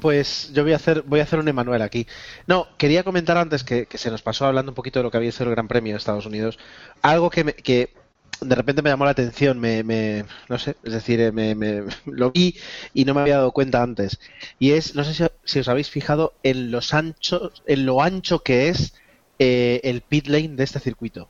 [0.00, 2.06] Pues yo voy a hacer voy a hacer un Emanuel aquí.
[2.46, 5.32] No, quería comentar antes que, se nos pasó hablando un poquito de lo que había
[5.32, 6.60] sido el Gran Premio de Estados Unidos,
[7.02, 7.92] algo que, que
[8.40, 11.82] de repente me llamó la atención, me, me no sé, es decir, eh, me, me,
[12.06, 12.54] lo vi
[12.94, 14.20] y no me había dado cuenta antes.
[14.60, 18.44] Y es, no sé si, si os habéis fijado en los anchos, en lo ancho
[18.44, 18.94] que es
[19.38, 21.28] eh, el pit lane de este circuito.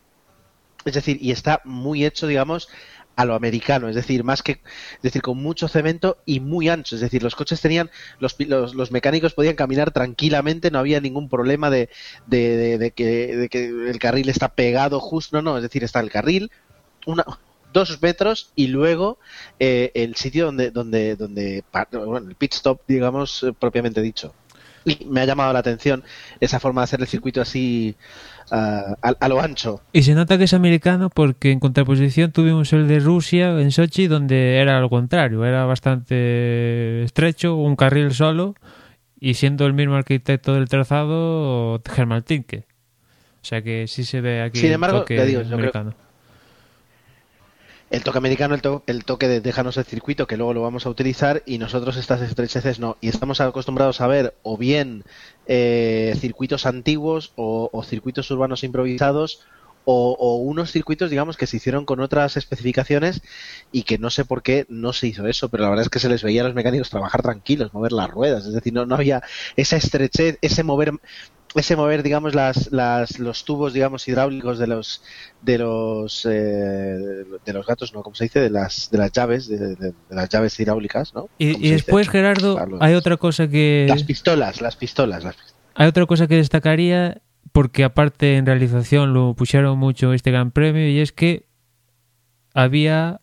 [0.85, 2.69] Es decir, y está muy hecho, digamos,
[3.15, 6.95] a lo americano, es decir, más que, es decir, con mucho cemento y muy ancho,
[6.95, 11.69] es decir, los coches tenían, los, los, mecánicos podían caminar tranquilamente, no había ningún problema
[11.69, 11.91] de,
[12.27, 13.49] de, que,
[13.89, 16.51] el carril está pegado justo, no, no, es decir, está el carril,
[17.05, 17.25] una,
[17.73, 19.19] dos metros y luego
[19.59, 24.35] eh, el sitio donde, donde, donde, bueno, el pit stop, digamos, eh, propiamente dicho.
[24.85, 26.03] Y me ha llamado la atención
[26.41, 27.97] esa forma de hacer el circuito así
[28.51, 29.81] uh, a, a, lo ancho.
[29.93, 34.07] Y se nota que es americano porque en contraposición tuvimos el de Rusia en Sochi
[34.07, 38.55] donde era lo contrario, era bastante estrecho, un carril solo
[39.21, 42.65] y siendo el mismo arquitecto del trazado, Germán Tinke.
[43.41, 45.95] O sea que sí se ve aquí Sin embargo, digo, americano
[47.93, 51.43] el toque americano, el, toque de déjanos el circuito, que luego lo vamos a utilizar,
[51.45, 52.97] y nosotros estas estrecheces no.
[53.03, 55.05] Y estamos acostumbrados a ver o bien
[55.47, 59.45] eh, circuitos antiguos o, circuitos urbanos improvisados
[59.85, 63.21] o, unos circuitos, digamos, que se hicieron con otras especificaciones
[63.73, 65.99] y que no sé por qué no se hizo eso, pero la verdad es que
[65.99, 68.95] se les veía a los mecánicos trabajar tranquilos, mover las ruedas, es decir, no, no
[68.95, 69.23] había
[69.57, 70.93] esa estrechez, ese mover
[71.55, 75.03] ese mover digamos las, las, los tubos digamos hidráulicos de los
[75.43, 79.49] de los eh, de los gatos no como se dice de las de las llaves
[79.49, 84.77] de, las llaves hidráulicas no y, después Gerardo hay otra cosa que las pistolas las
[84.77, 85.37] pistolas las
[85.75, 87.21] hay otra cosa que destacaría
[87.53, 91.47] porque aparte en realización lo pusieron mucho este gran premio y es que
[92.55, 93.21] había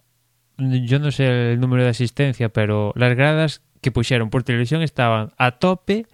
[0.57, 5.31] yo no sé el número de asistencia pero las gradas que pusieron por televisión estaban
[5.37, 6.05] a tope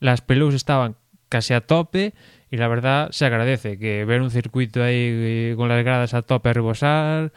[0.00, 0.96] las pelus estaban
[1.34, 2.14] casi a tope
[2.48, 6.50] y la verdad se agradece que ver un circuito ahí con las gradas a tope
[6.50, 7.32] a rebosar,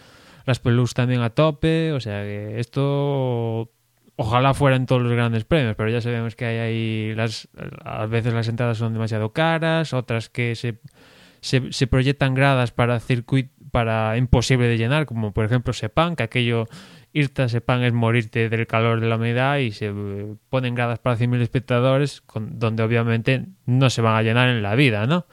[0.46, 3.72] las pelus también a tope, o sea que esto
[4.16, 7.48] ojalá fuera en todos los grandes premios, pero ya sabemos que hay ahí las
[7.84, 10.78] a veces las entradas son demasiado caras, otras que se
[11.42, 16.68] se, proyectan gradas para circuito para imposible de llenar, como por ejemplo Sepan, que aquello
[17.14, 21.00] irte a Sepang es morirte del calor de la humedad y se eh, ponen gradas
[21.00, 25.26] para 100.000 espectadores, con, donde obviamente no se van a llenar en la vida, ¿no?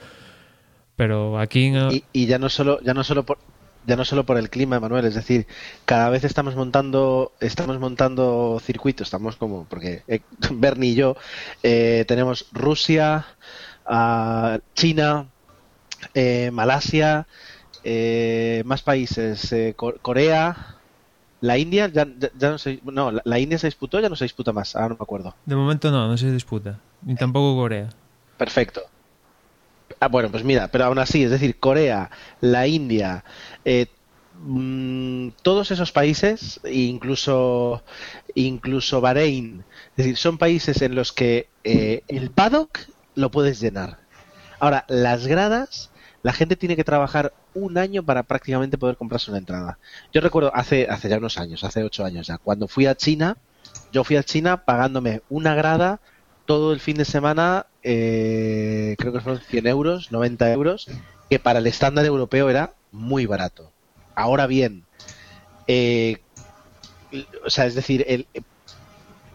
[0.97, 1.73] Pero aquí...
[1.91, 3.39] Y, y ya no solo, ya no solo por,
[3.87, 5.47] ya no solo por el clima, Manuel, es decir,
[5.85, 10.21] cada vez estamos montando, estamos montando circuitos, estamos como, porque eh,
[10.53, 11.17] Bernie y yo
[11.63, 13.27] eh, tenemos Rusia,
[13.89, 15.27] uh, China,
[16.15, 17.27] eh, Malasia,
[17.83, 20.74] eh, más países, eh, Corea,
[21.45, 24.17] la India, ya, ya, ya, no sé, no, la, la, India se disputó, ya no
[24.17, 25.35] se disputa más, ahora no me acuerdo.
[25.45, 27.91] De momento no, no se disputa, ni tampoco Corea.
[28.39, 28.81] Perfecto.
[30.01, 33.25] Ah, bueno, pues mira, pero aún así, es decir, Corea, la India,
[33.67, 33.89] eh,
[34.41, 37.83] mmm, todos esos países, incluso,
[38.35, 42.79] incluso Bahrein, es decir, son países en los que eh, el paddock
[43.17, 43.99] lo puedes llenar.
[44.61, 45.91] Ahora, las gradas,
[46.25, 49.79] la gente tiene que trabajar un año para prácticamente poder comprarse una entrada.
[50.11, 53.37] Yo recuerdo hace, hace ya unos años, hace ocho años ya, cuando fui a China,
[53.93, 56.01] yo fui a China pagándome una grada
[56.47, 60.89] todo el fin de semana, eh, creo que fueron 100 euros, 90 euros,
[61.29, 63.71] que para el estándar europeo era muy barato.
[64.15, 64.85] Ahora bien,
[65.67, 66.23] eh,
[67.45, 68.27] o sea, es decir, el,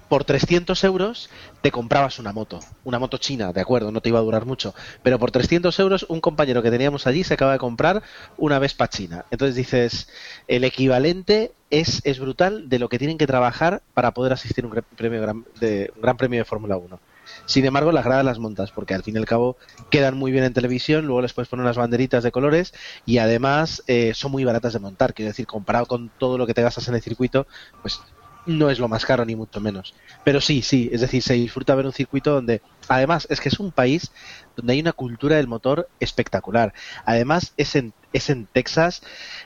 [0.09, 1.29] por 300 euros
[1.61, 4.73] te comprabas una moto, una moto china, de acuerdo, no te iba a durar mucho,
[5.03, 8.01] pero por 300 euros un compañero que teníamos allí se acaba de comprar
[8.37, 9.25] una Vespa china.
[9.31, 10.09] Entonces dices,
[10.47, 14.67] el equivalente es, es brutal de lo que tienen que trabajar para poder asistir a
[14.67, 16.99] un gran premio de, un gran premio de Fórmula 1.
[17.45, 19.55] Sin embargo, las gradas las montas, porque al fin y al cabo
[19.91, 22.73] quedan muy bien en televisión, luego les puedes poner unas banderitas de colores
[23.05, 25.13] y además eh, son muy baratas de montar.
[25.13, 27.45] Quiero decir, comparado con todo lo que te gastas en el circuito,
[27.83, 28.01] pues
[28.49, 29.93] no es lo más caro ni mucho menos.
[30.23, 33.59] Pero sí, sí, es decir, se disfruta ver un circuito donde, además, es que es
[33.59, 34.11] un país
[34.55, 36.73] donde hay una cultura del motor espectacular.
[37.05, 39.01] Además, es en, es en Texas,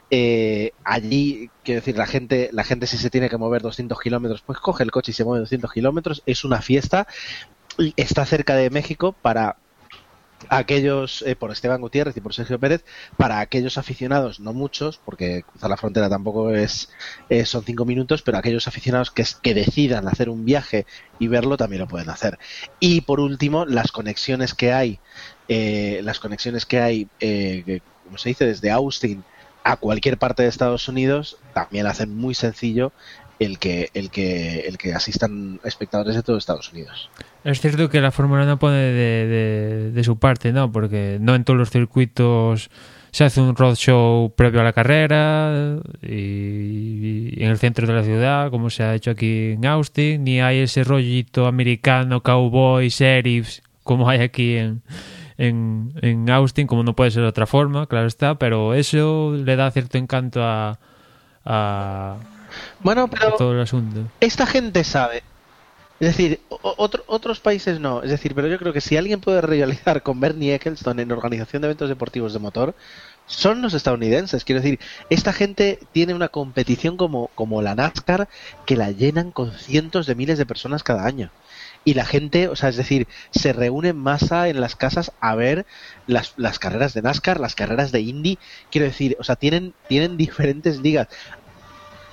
[0.10, 4.42] eh, allí, quiero decir, la gente, la gente si se tiene que mover 200 kilómetros,
[4.42, 7.08] pues coge el coche y se mueve 200 kilómetros, es una fiesta
[7.96, 9.58] está cerca de México para
[10.50, 12.84] aquellos, eh, por Esteban Gutiérrez y por Sergio Pérez,
[13.18, 16.90] para aquellos aficionados, no muchos, porque cruzar la frontera tampoco es,
[17.30, 20.86] eh, son cinco minutos, pero aquellos aficionados que, que decidan hacer un viaje
[21.20, 22.38] y verlo también lo pueden hacer.
[22.80, 25.00] Y por último, las conexiones que hay,
[25.48, 27.08] eh, las conexiones que hay,
[28.06, 29.24] como se dice, desde Austin
[29.64, 32.92] a cualquier parte de Estados Unidos, también hacen muy sencillo
[33.40, 37.10] el que, el que, el que asistan espectadores de todo Estados Unidos.
[37.44, 40.72] Es cierto que la Fórmula 1 pone de, de, su parte, ¿no?
[40.72, 42.70] Porque no en todos los circuitos
[43.12, 48.04] se hace un roadshow previo a la carrera y, y, en el centro de la
[48.04, 53.62] ciudad, como se ha hecho aquí en Austin, ni hay ese rollito americano, cowboy, sheriffs,
[53.84, 54.82] como hay aquí en,
[55.38, 59.56] en, en Austin, como no puede ser de otra forma, claro está, pero eso le
[59.56, 60.80] da cierto encanto a,
[61.46, 62.18] a
[62.80, 64.02] bueno, pero todo el asunto.
[64.20, 65.24] esta gente sabe.
[66.00, 68.04] Es decir, otro, otros países no.
[68.04, 71.62] Es decir, pero yo creo que si alguien puede rivalizar con Bernie Eccleston en organización
[71.62, 72.76] de eventos deportivos de motor,
[73.26, 74.44] son los estadounidenses.
[74.44, 74.80] Quiero decir,
[75.10, 78.28] esta gente tiene una competición como, como la NASCAR
[78.66, 81.32] que la llenan con cientos de miles de personas cada año.
[81.86, 85.36] Y la gente, o sea, es decir, se reúne en masa en las casas a
[85.36, 85.66] ver
[86.08, 88.40] las, las carreras de NASCAR, las carreras de Indy.
[88.72, 91.08] Quiero decir, o sea, tienen, tienen diferentes ligas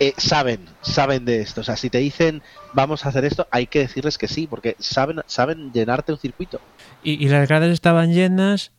[0.01, 1.61] eh, saben, saben de esto.
[1.61, 2.43] O sea, si te dicen
[2.73, 6.61] vamos a hacer esto, hay que decirles que sí, porque saben, saben llenarte un circuito.
[7.03, 8.73] Y, y las gradas estaban llenas,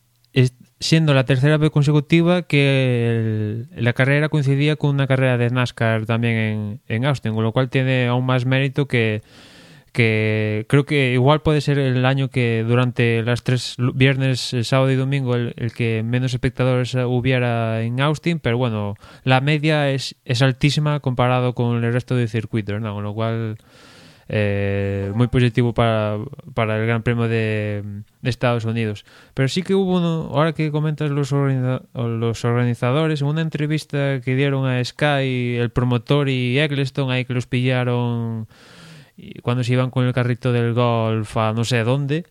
[0.80, 6.36] siendo la tercera vez consecutiva que la carrera coincidía con una carrera de NASCAR también
[6.36, 9.22] en, en Austin, con lo cual tiene aún más mérito que
[9.92, 14.96] que creo que igual puede ser el año que durante las tres viernes, sábado y
[14.96, 21.00] domingo el, que menos espectadores hubiera en Austin, pero bueno, la media es, es altísima
[21.00, 22.94] comparado con el resto de circuitos, ¿no?
[22.94, 23.58] con lo cual
[24.28, 26.16] eh, muy positivo para,
[26.54, 27.82] para el Gran Premio de,
[28.22, 29.04] de, Estados Unidos.
[29.34, 34.34] Pero sí que hubo, uno, ahora que comentas los, organiza, los organizadores, una entrevista que
[34.34, 38.48] dieron a Sky, el promotor y Eccleston, ahí que los pillaron
[39.42, 42.24] cuando se iban con el carrito del golf a no sé dónde,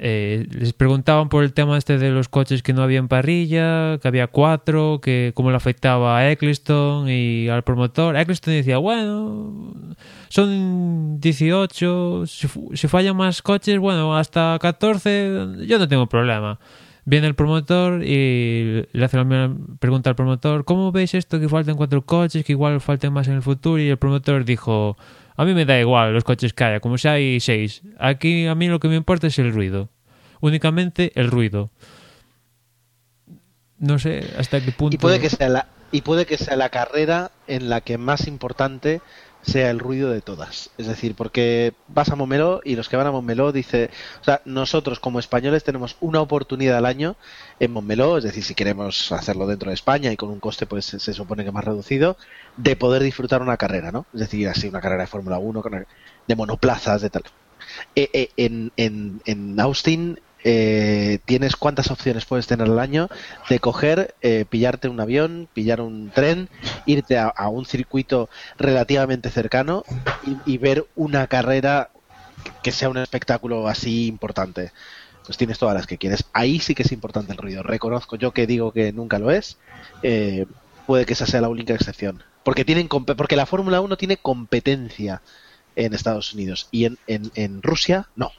[0.00, 3.98] eh, les preguntaban por el tema este de los coches que no había en parrilla,
[3.98, 8.16] que había cuatro, que cómo le afectaba a Eccleston y al promotor.
[8.16, 9.74] Eccleston decía, bueno,
[10.28, 16.60] son 18, si, si fallan más coches, bueno, hasta 14, yo no tengo problema.
[17.04, 19.50] Viene el promotor y le hace la
[19.80, 23.34] pregunta al promotor, ¿cómo veis esto que faltan cuatro coches, que igual falten más en
[23.34, 23.78] el futuro?
[23.78, 24.96] Y el promotor dijo,
[25.38, 27.82] a mí me da igual los coches que haya, como si hay seis.
[28.00, 29.88] Aquí a mí lo que me importa es el ruido.
[30.40, 31.70] Únicamente el ruido.
[33.78, 34.96] No sé hasta qué punto.
[34.96, 38.26] Y puede que sea la, y puede que sea la carrera en la que más
[38.26, 39.00] importante
[39.42, 40.70] sea el ruido de todas.
[40.78, 44.42] Es decir, porque vas a Montmeló y los que van a Montmeló dice, o sea,
[44.44, 47.16] nosotros como españoles tenemos una oportunidad al año
[47.60, 50.84] en Montmeló, es decir, si queremos hacerlo dentro de España y con un coste pues
[50.86, 52.16] se supone que más reducido,
[52.56, 54.06] de poder disfrutar una carrera, ¿no?
[54.12, 55.62] Es decir, así una carrera de Fórmula 1,
[56.26, 57.22] de monoplazas, de tal.
[57.94, 60.18] Eh, eh, en, en, en Austin
[60.50, 63.10] eh, tienes cuántas opciones puedes tener al año
[63.50, 66.48] de coger, eh, pillarte un avión, pillar un tren,
[66.86, 69.84] irte a, un circuito relativamente cercano
[70.46, 71.90] y, ver una carrera
[72.62, 74.72] que sea un espectáculo así importante.
[75.26, 76.24] Pues tienes todas las que quieres.
[76.32, 77.62] Ahí sí que es importante el ruido.
[77.62, 79.58] Reconozco yo que digo que nunca lo es.
[80.02, 80.46] Eh,
[80.86, 82.22] puede que esa sea la única excepción.
[82.42, 85.20] Porque, tienen, porque la Fórmula 1 tiene competencia
[85.76, 88.32] en Estados Unidos y en, Rusia no.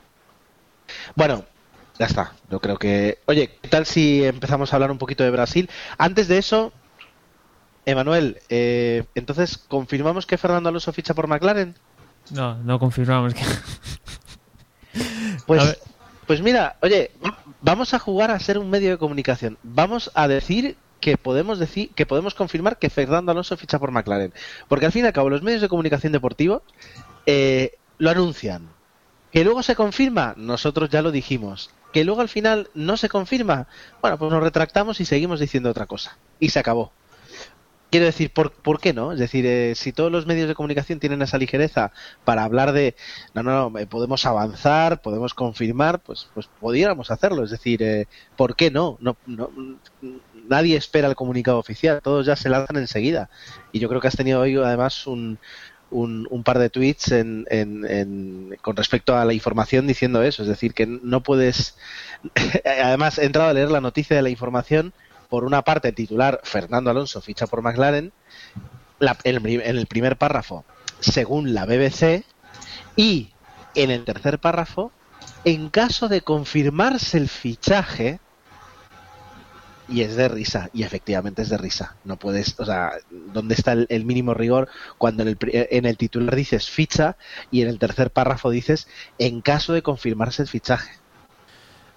[1.15, 1.45] Bueno,
[1.99, 2.33] ya está.
[2.49, 3.19] Yo creo que.
[3.25, 5.69] Oye, ¿qué tal si empezamos a hablar un poquito de Brasil?
[5.97, 6.71] Antes de eso,
[7.85, 11.75] Emanuel, eh, entonces, ¿confirmamos que Fernando Alonso ficha por McLaren?
[12.31, 13.43] No, no confirmamos que.
[15.45, 15.79] Pues,
[16.27, 17.11] pues mira, oye,
[17.61, 19.57] vamos a jugar a ser un medio de comunicación.
[19.63, 24.33] Vamos a decir que podemos decir que podemos confirmar que Fernando Alonso ficha por McLaren,
[24.67, 26.61] porque al fin y al cabo los medios de comunicación deportivo
[27.25, 28.69] eh, lo anuncian.
[29.31, 33.67] Que luego se confirma, nosotros ya lo dijimos que luego al final no se confirma,
[34.01, 36.17] bueno, pues nos retractamos y seguimos diciendo otra cosa.
[36.39, 36.91] Y se acabó.
[37.91, 39.13] Quiero decir, ¿por, ¿por qué no?
[39.13, 41.91] Es decir, eh, si todos los medios de comunicación tienen esa ligereza
[42.23, 42.95] para hablar de,
[43.33, 47.43] no, no, no, eh, podemos avanzar, podemos confirmar, pues, pues pudiéramos hacerlo.
[47.43, 48.97] Es decir, eh, ¿por qué no?
[49.01, 49.49] no, no
[50.49, 53.29] nadie espera el comunicado oficial, todos ya se lanzan enseguida.
[53.71, 55.39] Y yo creo que has tenido hoy además un,
[55.91, 60.85] un, par de tweets en, con respecto a la información diciendo eso, es decir, que
[60.85, 61.75] no puedes.
[62.65, 64.93] Además, he entrado a leer la noticia de la información.
[65.29, 68.11] Por una parte, titular Fernando Alonso ficha por McLaren.
[69.23, 70.65] en el primer párrafo,
[70.99, 72.23] según la BBC.
[72.95, 73.29] Y
[73.75, 74.91] en el tercer párrafo,
[75.45, 78.19] en caso de confirmarse el fichaje,
[79.89, 81.95] y es de risa, y efectivamente es de risa.
[82.03, 82.91] No puedes, o sea,
[83.33, 87.17] ¿dónde está el, mínimo rigor cuando en el, en el, titular dices ficha
[87.51, 88.87] y en el tercer párrafo dices
[89.17, 90.91] en caso de confirmarse el fichaje?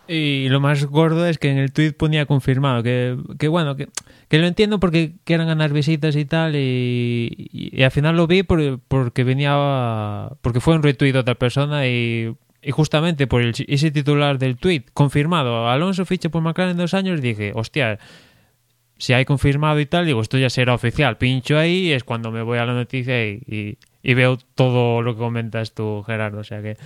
[0.09, 3.89] Y lo más gordo es que en el tweet ponía confirmado, que, que bueno, que,
[4.29, 8.81] que, lo entiendo porque quieren ganar visitas y tal, y, al final lo vi por,
[8.89, 13.91] porque venía, porque fue un retweet de otra persona y y justamente por el, ese
[13.91, 17.99] titular del tweet, confirmado, Alonso ficha por McLaren en dos años, dije, hostia,
[18.97, 21.19] si hay confirmado y tal, digo, esto ya será oficial.
[21.19, 25.15] Pincho ahí y es cuando me voy a la noticia y, y, veo todo lo
[25.15, 26.39] que comentas tú, Gerardo.
[26.39, 26.77] O sea que.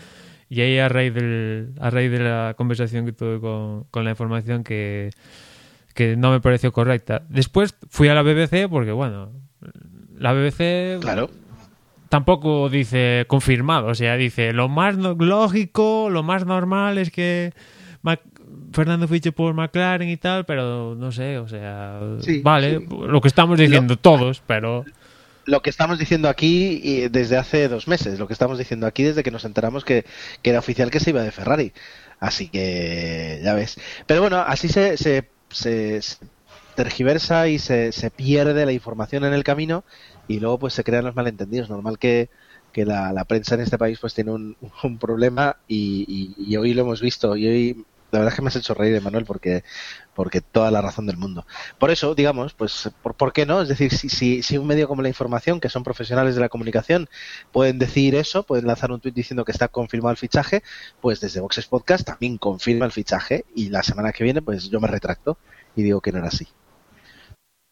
[0.48, 4.10] Y ahí a raíz, del, a raíz de la conversación que tuve con, con la
[4.10, 5.10] información que,
[5.92, 7.22] que no me pareció correcta.
[7.28, 9.32] Después fui a la BBC porque, bueno,
[10.16, 11.00] la BBC.
[11.00, 11.28] Claro
[12.08, 17.52] tampoco dice confirmado, o sea, dice lo más lógico, lo más normal es que
[18.72, 21.98] Fernando fiche por McLaren y tal, pero no sé, o sea,
[22.42, 24.84] vale, lo que estamos diciendo todos, pero
[25.46, 29.22] lo que estamos diciendo aquí desde hace dos meses, lo que estamos diciendo aquí desde
[29.22, 30.04] que nos enteramos que,
[30.42, 31.72] era oficial que se iba de Ferrari.
[32.18, 33.78] Así que ya ves.
[34.06, 36.00] Pero bueno, así se, se, se,
[36.74, 39.84] tergiversa y se, se pierde la información en el camino
[40.28, 41.70] y luego pues se crean los malentendidos.
[41.70, 42.30] Normal que,
[42.72, 46.74] que la, la, prensa en este país pues tiene un, un problema y, y, hoy
[46.74, 49.64] lo hemos visto y hoy la verdad es que me has hecho reír, Manuel, porque
[50.14, 51.44] porque toda la razón del mundo.
[51.78, 53.60] Por eso, digamos, pues, ¿por, ¿por qué no?
[53.60, 56.48] Es decir, si, si, si, un medio como la información, que son profesionales de la
[56.48, 57.08] comunicación,
[57.52, 60.62] pueden decir eso, pueden lanzar un tuit diciendo que está confirmado el fichaje,
[61.02, 64.80] pues desde Voxes Podcast también confirma el fichaje y la semana que viene, pues yo
[64.80, 65.36] me retracto
[65.74, 66.48] y digo que no era así.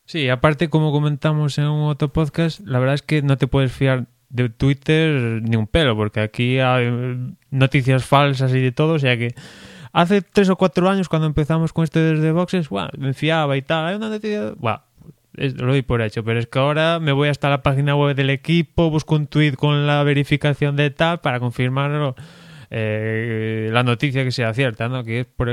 [0.07, 3.73] Sí, aparte, como comentamos en un otro podcast, la verdad es que no te puedes
[3.73, 6.91] fiar de Twitter ni un pelo, porque aquí hay
[7.51, 9.35] noticias falsas y de todo, o sea que
[9.93, 13.63] hace tres o cuatro años cuando empezamos con esto desde boxes, bueno, me fiaba y
[13.63, 14.83] tal, hay una noticia, bueno,
[15.33, 18.31] lo doy por hecho, pero es que ahora me voy hasta la página web del
[18.31, 22.15] equipo, busco un tweet con la verificación de tal para confirmarlo,
[22.71, 25.05] eh, la noticia que sea cierta, ¿no?
[25.05, 25.49] Que es por,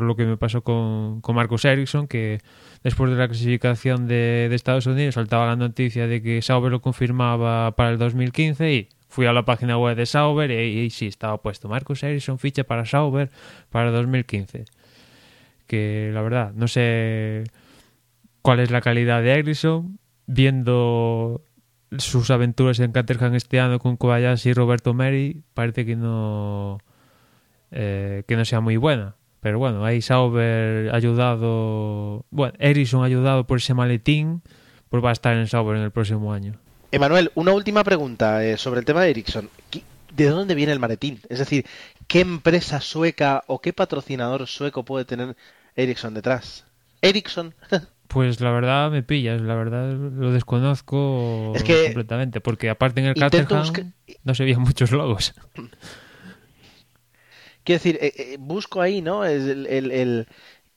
[0.00, 2.40] lo que me pasó con, con Marcus Ericsson, que
[2.86, 7.74] después de la clasificación de, Estados Unidos saltaba la noticia de que Sauber lo confirmaba
[7.74, 11.68] para el 2015 y fui a la página web de Sauber y, sí, estaba puesto
[11.68, 13.30] Marcus Ericsson ficha para Sauber
[13.70, 14.66] para el 2015.
[15.66, 17.42] Que la verdad, no sé
[18.40, 21.42] cuál es la calidad de Ericsson, viendo
[21.98, 26.78] sus aventuras en Caterham este año con Kobayashi y Roberto Meri, parece que no,
[27.72, 29.16] eh, que no sea muy buena
[29.46, 34.42] Pero bueno, ahí Sauber ayudado, bueno, Ericsson ayudado por ese maletín,
[34.88, 36.54] pues va a estar en Sauber en el próximo año.
[36.90, 39.48] Emanuel, una última pregunta eh, sobre el tema de Ericsson.
[40.12, 41.20] ¿De dónde viene el maletín?
[41.28, 41.64] Es decir,
[42.08, 45.36] ¿qué empresa sueca o qué patrocinador sueco puede tener
[45.76, 46.64] Ericsson detrás?
[47.00, 47.54] ¿Ericsson?
[48.08, 53.92] Pues la verdad me pillas, la verdad lo desconozco completamente, porque aparte en el Caterham
[54.22, 55.34] no se veían muchos logos.
[57.66, 59.24] Quiero decir, eh, eh, busco ahí, ¿no?
[59.24, 60.28] El, el,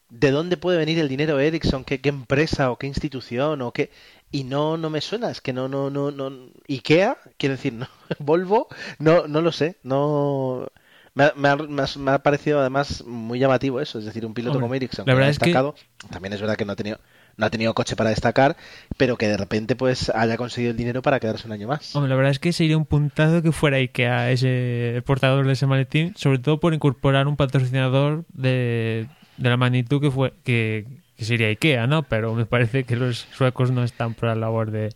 [0.10, 3.92] de dónde puede venir el dinero Ericsson, ¿Qué, qué empresa o qué institución o qué
[4.32, 6.50] y no no me suena, es que no no no no.
[6.68, 7.88] IKEA, quiero decir, no.
[8.20, 8.68] Volvo,
[8.98, 10.68] no no lo sé, no.
[11.14, 15.28] Me ha, parecido además muy llamativo eso, es decir, un piloto como Ericsson la verdad
[15.28, 15.76] destacado,
[16.10, 17.00] también es verdad que no ha tenido
[17.40, 18.58] no ha tenido coche para destacar,
[18.98, 21.96] pero que de repente pues haya conseguido el dinero para quedarse un año más.
[21.96, 25.66] Hombre, la verdad es que sería un puntado que fuera IKEA ese portador de ese
[25.66, 29.08] maletín, sobre todo por incorporar un patrocinador de,
[29.38, 30.86] de la magnitud que fue que,
[31.18, 32.04] sería IKEA, ¿no?
[32.04, 34.94] Pero me parece que los suecos no están por la labor de,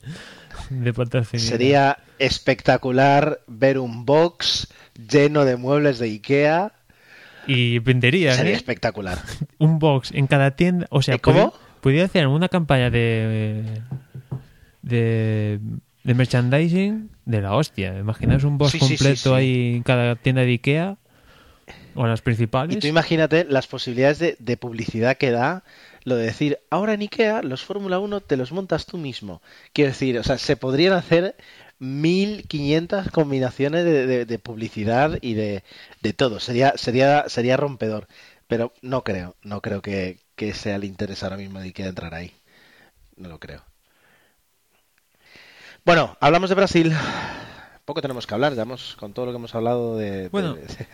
[0.70, 1.46] de patrocinar.
[1.46, 4.68] Sería espectacular ver un box
[5.10, 6.74] lleno de muebles de IKEA.
[7.48, 8.56] Y vendería, Sería ¿eh?
[8.56, 9.20] espectacular.
[9.60, 10.88] un box en cada tienda.
[10.90, 11.54] O sea, ¿cómo?
[11.84, 13.62] Podría hacer una campaña de,
[14.82, 15.60] de,
[16.06, 18.00] de merchandising de la hostia.
[18.00, 20.98] Imaginaos un box completo ahí en cada tienda de Ikea
[21.96, 22.78] o las principales.
[22.78, 25.66] Y tú imagínate las posibilidades de, de, publicidad que da
[26.06, 29.42] lo de decir, ahora en Ikea los Fórmula 1 te los montas tú mismo.
[29.74, 31.36] Quiero decir, o sea, se podrían hacer
[31.80, 35.64] 1500 combinaciones de, de publicidad y de,
[36.02, 36.40] de, todo.
[36.40, 38.08] Sería, sería, sería rompedor.
[38.54, 42.14] Pero no creo, no creo que, que sea el interés ahora mismo de Ikea entrar
[42.14, 42.32] ahí.
[43.18, 43.64] No lo creo.
[45.84, 46.94] Bueno, hablamos de Brasil.
[47.84, 50.30] Poco tenemos que hablar, ya hemos, con todo lo que hemos hablado de,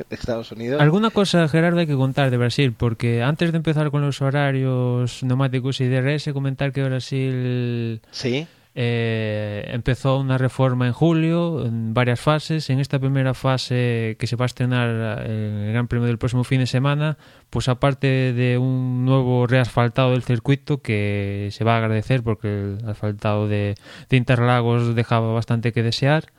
[0.09, 0.81] Estados Unidos.
[0.81, 5.21] Alguna cosa, Gerardo, hay que contar de Brasil, porque antes de empezar con los horarios
[5.21, 8.47] neumáticos y DRS, comentar que Brasil sí.
[8.75, 12.69] Eh, empezó una reforma en julio en varias fases.
[12.69, 16.43] En esta primera fase que se va a estrenar en el Gran Premio del próximo
[16.43, 17.17] fin de semana,
[17.49, 22.87] pues aparte de un nuevo reasfaltado del circuito que se va a agradecer porque el
[22.87, 23.75] asfaltado de,
[24.09, 26.31] de Interlagos dejaba bastante que desear.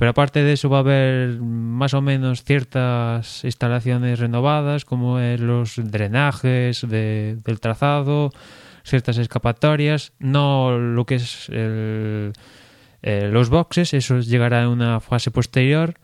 [0.00, 5.74] Pero aparte de eso va a haber más o menos ciertas instalaciones renovadas como los
[5.76, 8.32] drenajes del trazado,
[8.90, 12.32] ciertas escapatorias, no lo que es el,
[13.02, 15.94] eh, los boxes, eso llegará en una fase posterior.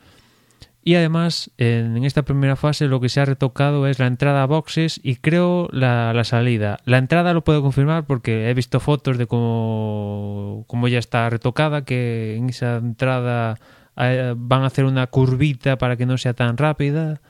[0.82, 4.46] Y además, en, esta primera fase lo que se ha retocado es la entrada a
[4.46, 6.78] boxes y creo la, salida.
[6.84, 11.84] La entrada lo puedo confirmar porque he visto fotos de cómo, cómo ya está retocada,
[11.84, 13.58] que en esa entrada
[13.96, 17.20] eh, van a hacer una curvita para que no sea tan rápida.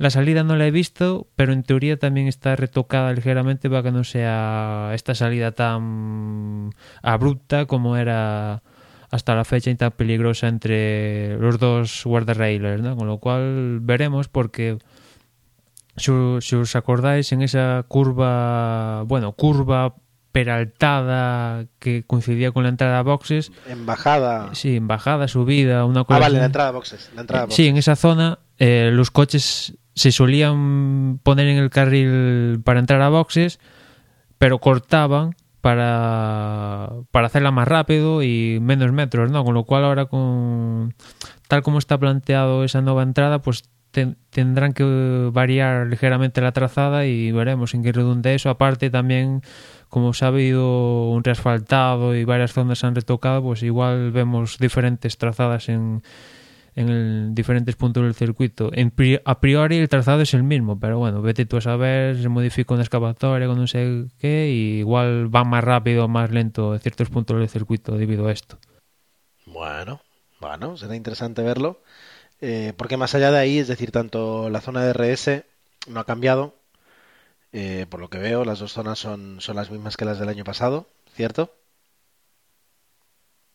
[0.00, 3.92] La salida no la he visto, pero en teoría también está retocada ligeramente para que
[3.92, 6.70] no sea esta salida tan
[7.02, 8.62] abrupta como era
[9.10, 12.96] hasta la fecha y tan peligrosa entre los dos guardarrailers, ¿no?
[12.96, 14.78] Con lo cual veremos porque
[15.98, 19.96] si, os acordáis en esa curva, bueno, curva
[20.32, 23.52] peraltada que coincidía con la entrada a boxes.
[23.68, 24.54] En bajada.
[24.54, 26.16] Sí, en bajada, subida, una cosa.
[26.16, 27.10] Ah, vale, la entrada a boxes.
[27.14, 27.56] La entrada a boxes.
[27.56, 33.02] Sí, en esa zona eh, los coches se solían poner en el carril para entrar
[33.02, 33.60] a boxes,
[34.38, 39.44] pero cortaban para, para hacerla más rápido y menos metros, ¿no?
[39.44, 40.94] Con lo cual ahora con
[41.48, 43.64] tal como está planteado esa nueva entrada, pues
[44.30, 48.48] tendrán que variar ligeramente la trazada y veremos en qué redunde eso.
[48.48, 49.42] Aparte también,
[49.90, 54.56] como se ha habido un reasfaltado y varias zonas se han retocado, pues igual vemos
[54.58, 56.02] diferentes trazadas en
[56.74, 58.70] en diferentes puntos del circuito.
[58.72, 58.92] En,
[59.24, 62.74] a priori el trazado es el mismo, pero bueno, vete tú a saber, se modifica
[62.74, 66.80] una excavatoria con no sé qué, y igual va más rápido o más lento en
[66.80, 68.58] ciertos puntos del circuito debido a esto.
[69.46, 70.00] Bueno,
[70.40, 71.82] bueno, será interesante verlo.
[72.40, 75.44] Eh, porque más allá de ahí, es decir, tanto la zona de RS
[75.88, 76.54] no ha cambiado.
[77.52, 80.28] Eh, por lo que veo, las dos zonas son, son las mismas que las del
[80.28, 81.52] año pasado, ¿cierto?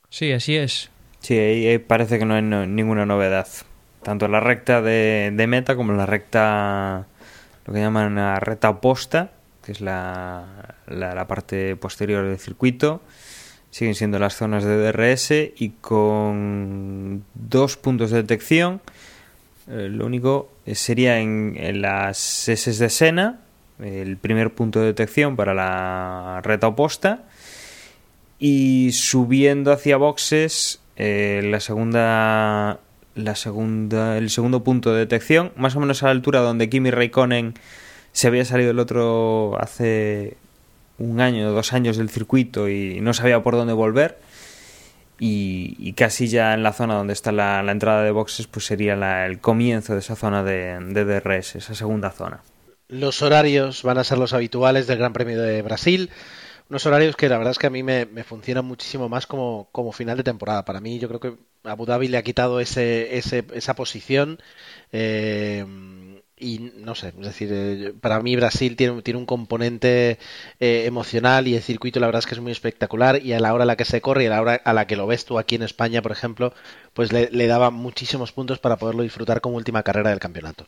[0.09, 0.89] Sí, así es.
[1.25, 3.47] Sí, ahí parece que no hay ninguna novedad.
[4.03, 7.07] Tanto la recta de, meta como en la recta,
[7.65, 9.31] lo que llaman la recta oposta,
[9.63, 13.01] que es la, la, parte posterior del circuito.
[13.71, 18.81] Siguen siendo las zonas de DRS y con dos puntos de detección.
[19.67, 23.39] Eh, lo único sería en, las S de Sena,
[23.79, 27.23] el primer punto de detección para la recta oposta.
[28.37, 32.79] Y subiendo hacia boxes eh, la segunda
[33.15, 36.91] la segunda el segundo punto de detección más o menos a la altura donde Kimi
[36.91, 37.53] Raikkonen
[38.11, 40.37] se había salido el otro hace
[40.97, 44.17] un año o dos años del circuito y no sabía por dónde volver.
[45.17, 49.39] Y, casi ya en la zona donde está la, entrada de boxes, pues sería el
[49.39, 52.41] comienzo de esa zona de, de DRS, esa segunda zona.
[52.89, 56.09] Los horarios van a ser los habituales del Gran Premio de Brasil.
[56.69, 59.91] Unos horarios que la verdad es que a mí me, funcionan muchísimo más como, como,
[59.91, 60.65] final de temporada.
[60.65, 64.39] Para mí, yo creo que Abu Dhabi le ha quitado ese, ese esa posición.
[64.91, 65.63] Eh,
[66.37, 70.19] y no sé, es decir, eh, para mí Brasil tiene, tiene un componente
[70.59, 73.53] eh, emocional y el circuito la verdad es que es muy espectacular y a la
[73.53, 75.23] hora a la que se corre y a la hora a la que lo ves
[75.23, 76.53] tú aquí en España, por ejemplo,
[76.93, 80.67] pues le, daba muchísimos puntos para poderlo disfrutar como última carrera del campeonato.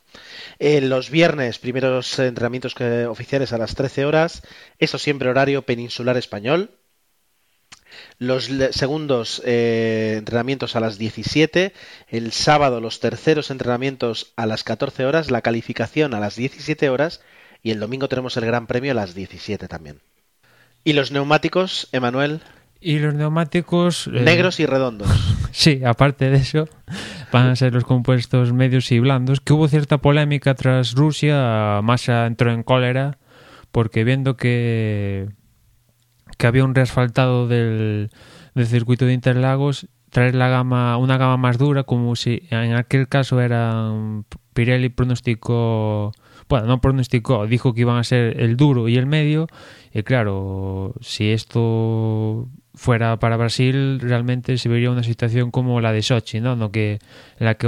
[0.59, 2.75] Eh, los viernes, primeros entrenamientos
[3.09, 4.43] oficiales a las 13 horas,
[4.79, 6.71] eso siempre horario peninsular español,
[8.19, 11.73] los segundos eh, entrenamientos a las 17,
[12.09, 17.21] el sábado los terceros entrenamientos a las 14 horas, la calificación a las 17 horas
[17.61, 19.99] y el domingo tenemos el Gran Premio a las 17 también.
[20.83, 22.41] ¿Y los neumáticos, Emanuel?
[22.79, 24.07] Y los neumáticos...
[24.07, 25.09] Eh, Negros y redondos.
[25.51, 26.69] sí, aparte de eso,
[27.31, 32.25] van a ser los compuestos medios y blandos, que hubo cierta polémica tras Rusia, Massa
[32.25, 33.17] entró en cólera,
[33.71, 35.29] porque viendo que
[36.37, 38.09] que había un reasfaltado del,
[38.55, 43.07] del circuito de Interlagos, traer la gama, una gama más dura, como si en aquel
[43.07, 43.91] caso era
[44.53, 46.11] Pirelli pronosticó,
[46.49, 49.47] bueno, no pronosticó, dijo que iban a ser el duro y el medio,
[49.93, 56.01] y claro, si esto fuera para Brasil, realmente se vería una situación como la de
[56.01, 56.55] Sochi, ¿no?
[56.55, 56.99] no que,
[57.39, 57.67] en la que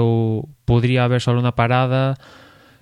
[0.65, 2.17] podría haber solo una parada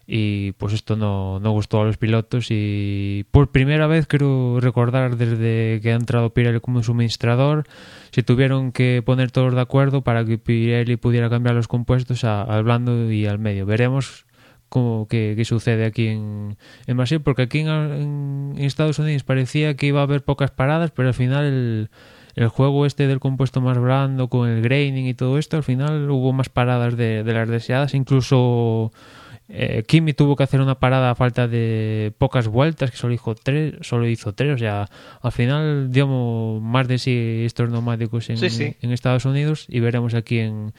[0.09, 5.17] y pues esto no, no, gustó a los pilotos y por primera vez quiero recordar
[5.17, 7.65] desde que ha entrado Pirelli como suministrador
[8.11, 12.63] se tuvieron que poner todos de acuerdo para que Pirelli pudiera cambiar los compuestos al
[12.63, 13.65] blando y al medio.
[13.65, 14.25] Veremos
[14.69, 16.57] cómo qué, sucede aquí en,
[16.88, 21.13] Brasil porque aquí en, Estados Unidos parecía que iba a haber pocas paradas pero al
[21.13, 21.89] final el,
[22.35, 26.09] el juego este del compuesto más blando con el graining y todo esto al final
[26.09, 28.91] hubo más paradas de las deseadas incluso
[29.49, 33.34] eh, Kimi tuvo que hacer una parada a falta de pocas vueltas, que solo hizo
[33.36, 34.90] tres, solo hizo tres, o sea,
[35.22, 36.07] al final dio
[36.61, 40.74] más de sí estos neumáticos en, en Estados Unidos y veremos aquí en,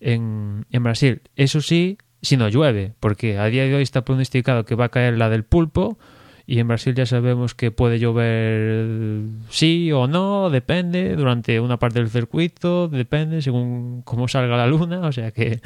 [0.00, 1.22] en, en, Brasil.
[1.34, 4.90] Eso sí, si no llueve, porque a día de hoy está pronosticado que va a
[4.90, 5.98] caer la del pulpo
[6.46, 11.98] y en Brasil ya sabemos que puede llover sí o no, depende, durante una parte
[11.98, 15.60] del circuito, depende según cómo salga la luna, o sea que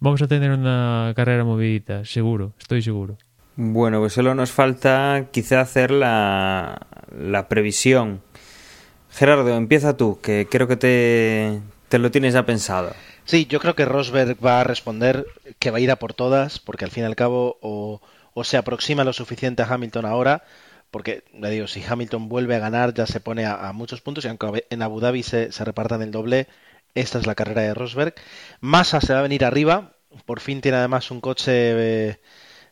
[0.00, 3.16] vamos a tener una carrera movidita, seguro, estoy seguro.
[3.56, 6.86] Bueno, pues solo nos falta quizá hacer la,
[7.16, 8.22] la previsión.
[9.10, 12.92] Gerardo, empieza tú, que creo que te, te lo tienes ya pensado.
[13.24, 15.26] Sí, yo creo que Rosberg va a responder
[15.58, 18.00] que va a ir a por todas, porque al fin y al cabo o,
[18.34, 20.42] o se aproxima lo suficiente a Hamilton ahora,
[20.90, 24.28] porque le digo, si Hamilton vuelve a ganar ya se pone a, muchos puntos y
[24.28, 26.48] aunque en Abu Dhabi se, se repartan el doble,
[26.94, 28.14] esta es la carrera de Rosberg.
[28.60, 29.96] Massa se va a venir arriba.
[30.26, 31.52] Por fin tiene además un coche.
[31.54, 32.20] Eh,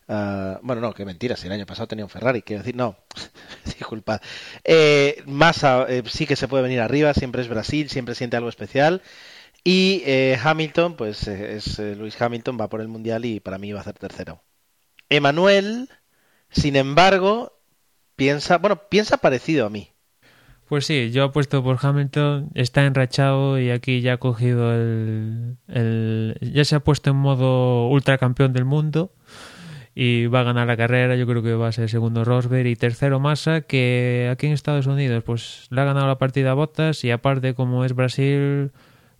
[0.07, 1.35] ah, bueno, no, qué mentira.
[1.37, 2.41] Si el año pasado tenía un Ferrari.
[2.41, 2.97] Quiero decir, no.
[3.65, 4.21] Disculpad.
[4.63, 7.13] Eh, Massa eh, sí que se puede venir arriba.
[7.13, 7.89] Siempre es Brasil.
[7.89, 9.01] Siempre siente algo especial.
[9.63, 12.57] Y eh, Hamilton, pues es Luis Hamilton.
[12.59, 14.41] Va por el mundial y para mí va a ser tercero.
[15.09, 15.89] Emanuel,
[16.49, 17.59] sin embargo,
[18.15, 18.57] piensa.
[18.57, 19.91] Bueno, piensa parecido a mí.
[20.69, 26.63] Pues sí, yo apuesto por Hamilton, está enrachado y aquí ya ha cogido el, ya
[26.63, 29.11] se ha puesto en modo ultracampeón del mundo
[29.95, 32.75] y va a ganar la carrera, yo creo que va a ser segundo Rosberg y
[32.75, 37.03] tercero Massa, que aquí en Estados Unidos pues le ha ganado la partida a Bottas
[37.03, 38.69] y aparte como es Brasil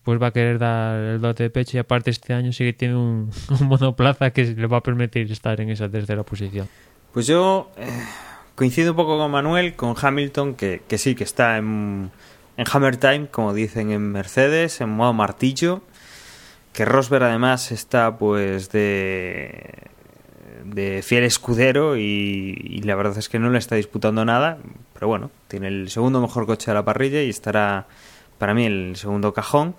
[0.03, 2.73] pues va a querer dar el dote de pecho y aparte este año sí que
[2.73, 3.31] tiene un,
[3.61, 6.69] monoplaza que le va a permitir estar en esa tercera posición.
[7.11, 7.71] Pues yo...
[7.75, 7.89] Eh,
[8.59, 12.11] Coincido un poco con Manuel, con Hamilton, que, sí, que está en,
[12.57, 15.81] en Hammer Time, como dicen en Mercedes, en modo martillo.
[16.73, 19.75] Que Rosberg además está pues de,
[20.65, 24.57] de fiel escudero y, la verdad es que no le está disputando nada.
[24.93, 27.87] Pero bueno, tiene el segundo mejor coche de la parrilla y estará
[28.39, 29.73] para mí el segundo cajón.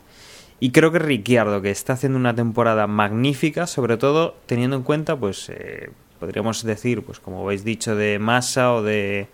[0.58, 5.20] Y creo que Ricciardo, que está haciendo una temporada magnífica, sobre todo teniendo en cuenta
[5.20, 5.90] pues eh,
[6.20, 9.28] podríamos decir, pues como habéis dicho, de Massa o de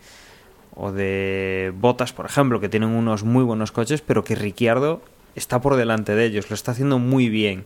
[0.79, 5.01] o de Botas, por ejemplo, que tienen unos muy buenos coches, pero que Ricciardo
[5.35, 7.65] está por delante de ellos, lo está haciendo muy bien.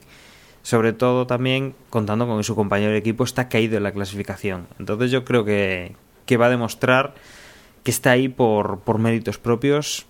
[0.63, 4.67] Sobre todo también contando con que su compañero de equipo está caído en la clasificación.
[4.79, 5.95] Entonces yo creo que,
[6.25, 7.15] que va a demostrar
[7.83, 10.05] que está ahí por, por méritos propios,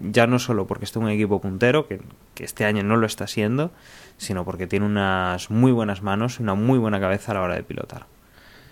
[0.00, 2.00] ya no solo porque está un equipo puntero, que,
[2.34, 3.70] que este año no lo está siendo,
[4.16, 7.64] sino porque tiene unas muy buenas manos una muy buena cabeza a la hora de
[7.64, 8.06] pilotar.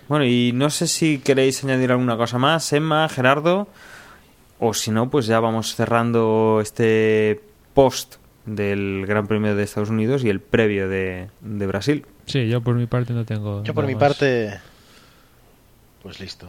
[0.09, 3.69] Bueno, y no sé si queréis añadir alguna cosa más, Emma, Gerardo,
[4.59, 7.41] o si no, pues ya vamos cerrando este
[7.73, 8.17] post
[8.47, 12.07] del Gran Premio de Estados Unidos y el previo de, de Brasil.
[12.27, 13.63] Sí, yo por mi parte no tengo.
[13.65, 14.01] Yo por mi más.
[14.01, 14.61] parte,
[16.03, 16.49] pues listo.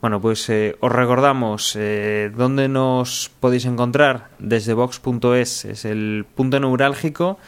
[0.00, 4.28] Bueno, pues eh, os recordamos eh, dónde nos podéis encontrar.
[4.38, 7.38] Desde Vox.es es el punto neurálgico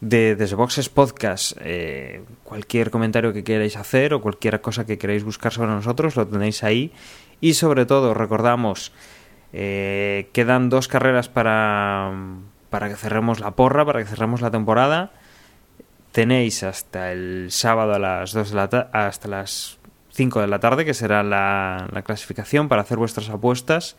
[0.00, 1.56] de Desde Boxes Podcast.
[1.60, 6.26] Eh, cualquier comentario que queráis hacer o cualquier cosa que queráis buscar sobre nosotros lo
[6.26, 6.92] tenéis ahí.
[7.40, 8.92] Y sobre todo, recordamos,
[9.52, 12.12] eh, quedan dos carreras para,
[12.70, 15.12] para que cerremos la porra, para que cerremos la temporada.
[16.12, 19.78] Tenéis hasta el sábado a las 2 de la ta- hasta las
[20.10, 23.96] 5 de la tarde, que será la clasificación para hacer vuestras apuestas.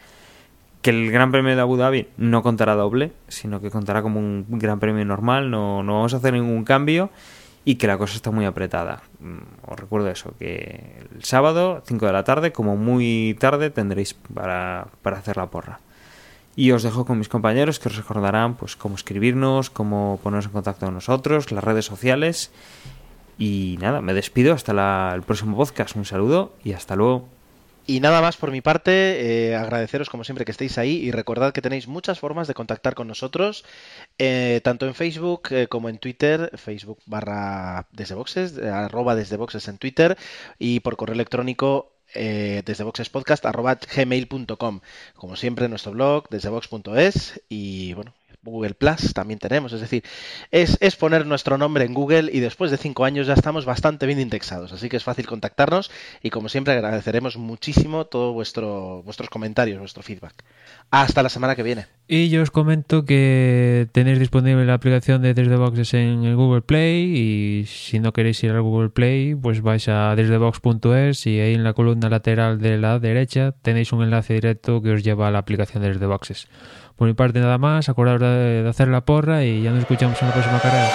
[0.82, 4.46] Que el Gran Premio de Abu Dhabi no contará doble, sino que contará como un
[4.50, 7.10] Gran Premio normal, no, no vamos a hacer ningún cambio
[7.66, 9.02] y que la cosa está muy apretada.
[9.20, 9.40] Mm,
[9.72, 14.88] Os recuerdo eso, que el sábado, 5 de la tarde, como muy tarde, tendréis para,
[15.02, 15.80] para hacer la porra.
[16.56, 20.52] Y os dejo con mis compañeros que os recordarán pues cómo escribirnos, cómo poneros en
[20.52, 22.52] contacto con nosotros, las redes sociales.
[23.38, 25.96] Y nada, me despido hasta la- el próximo podcast.
[25.96, 27.28] Un saludo y hasta luego.
[27.90, 28.92] Y nada más por mi parte,
[29.50, 32.94] eh, agradeceros como siempre que estéis ahí y recordad que tenéis muchas formas de contactar
[32.94, 33.66] con nosotros,
[34.20, 39.68] eh, tanto en Facebook eh, como en Twitter, Facebook barra desde boxes, arroba desde boxes
[39.70, 40.20] en Twitter
[40.60, 44.82] y por correo electrónico eh, desde boxespodcast arroba gmail.com.
[45.16, 48.14] Como siempre nuestro blog desde box.es y bueno,
[48.44, 50.04] Google Plus también tenemos, es decir,
[50.52, 54.06] es, es poner nuestro nombre en Google y después de cinco años ya estamos bastante
[54.06, 55.92] bien indexados, así que es fácil contactarnos
[56.24, 60.44] y como siempre agradeceremos muchísimo todos vuestro, vuestros comentarios, vuestro feedback.
[60.92, 61.86] Hasta la semana que viene.
[62.08, 66.62] Y yo os comento que tenéis disponible la aplicación de Desde Boxes en el Google
[66.62, 71.54] Play y si no queréis ir al Google Play, pues vais a desdebox.es y ahí
[71.54, 75.32] en la columna lateral de la derecha tenéis un enlace directo que os lleva a
[75.32, 76.48] la aplicación de Desde Boxes.
[77.00, 80.22] Por mi parte nada más, acordaros de de hacer la porra y ya nos escuchamos
[80.22, 80.90] en la próxima carrera.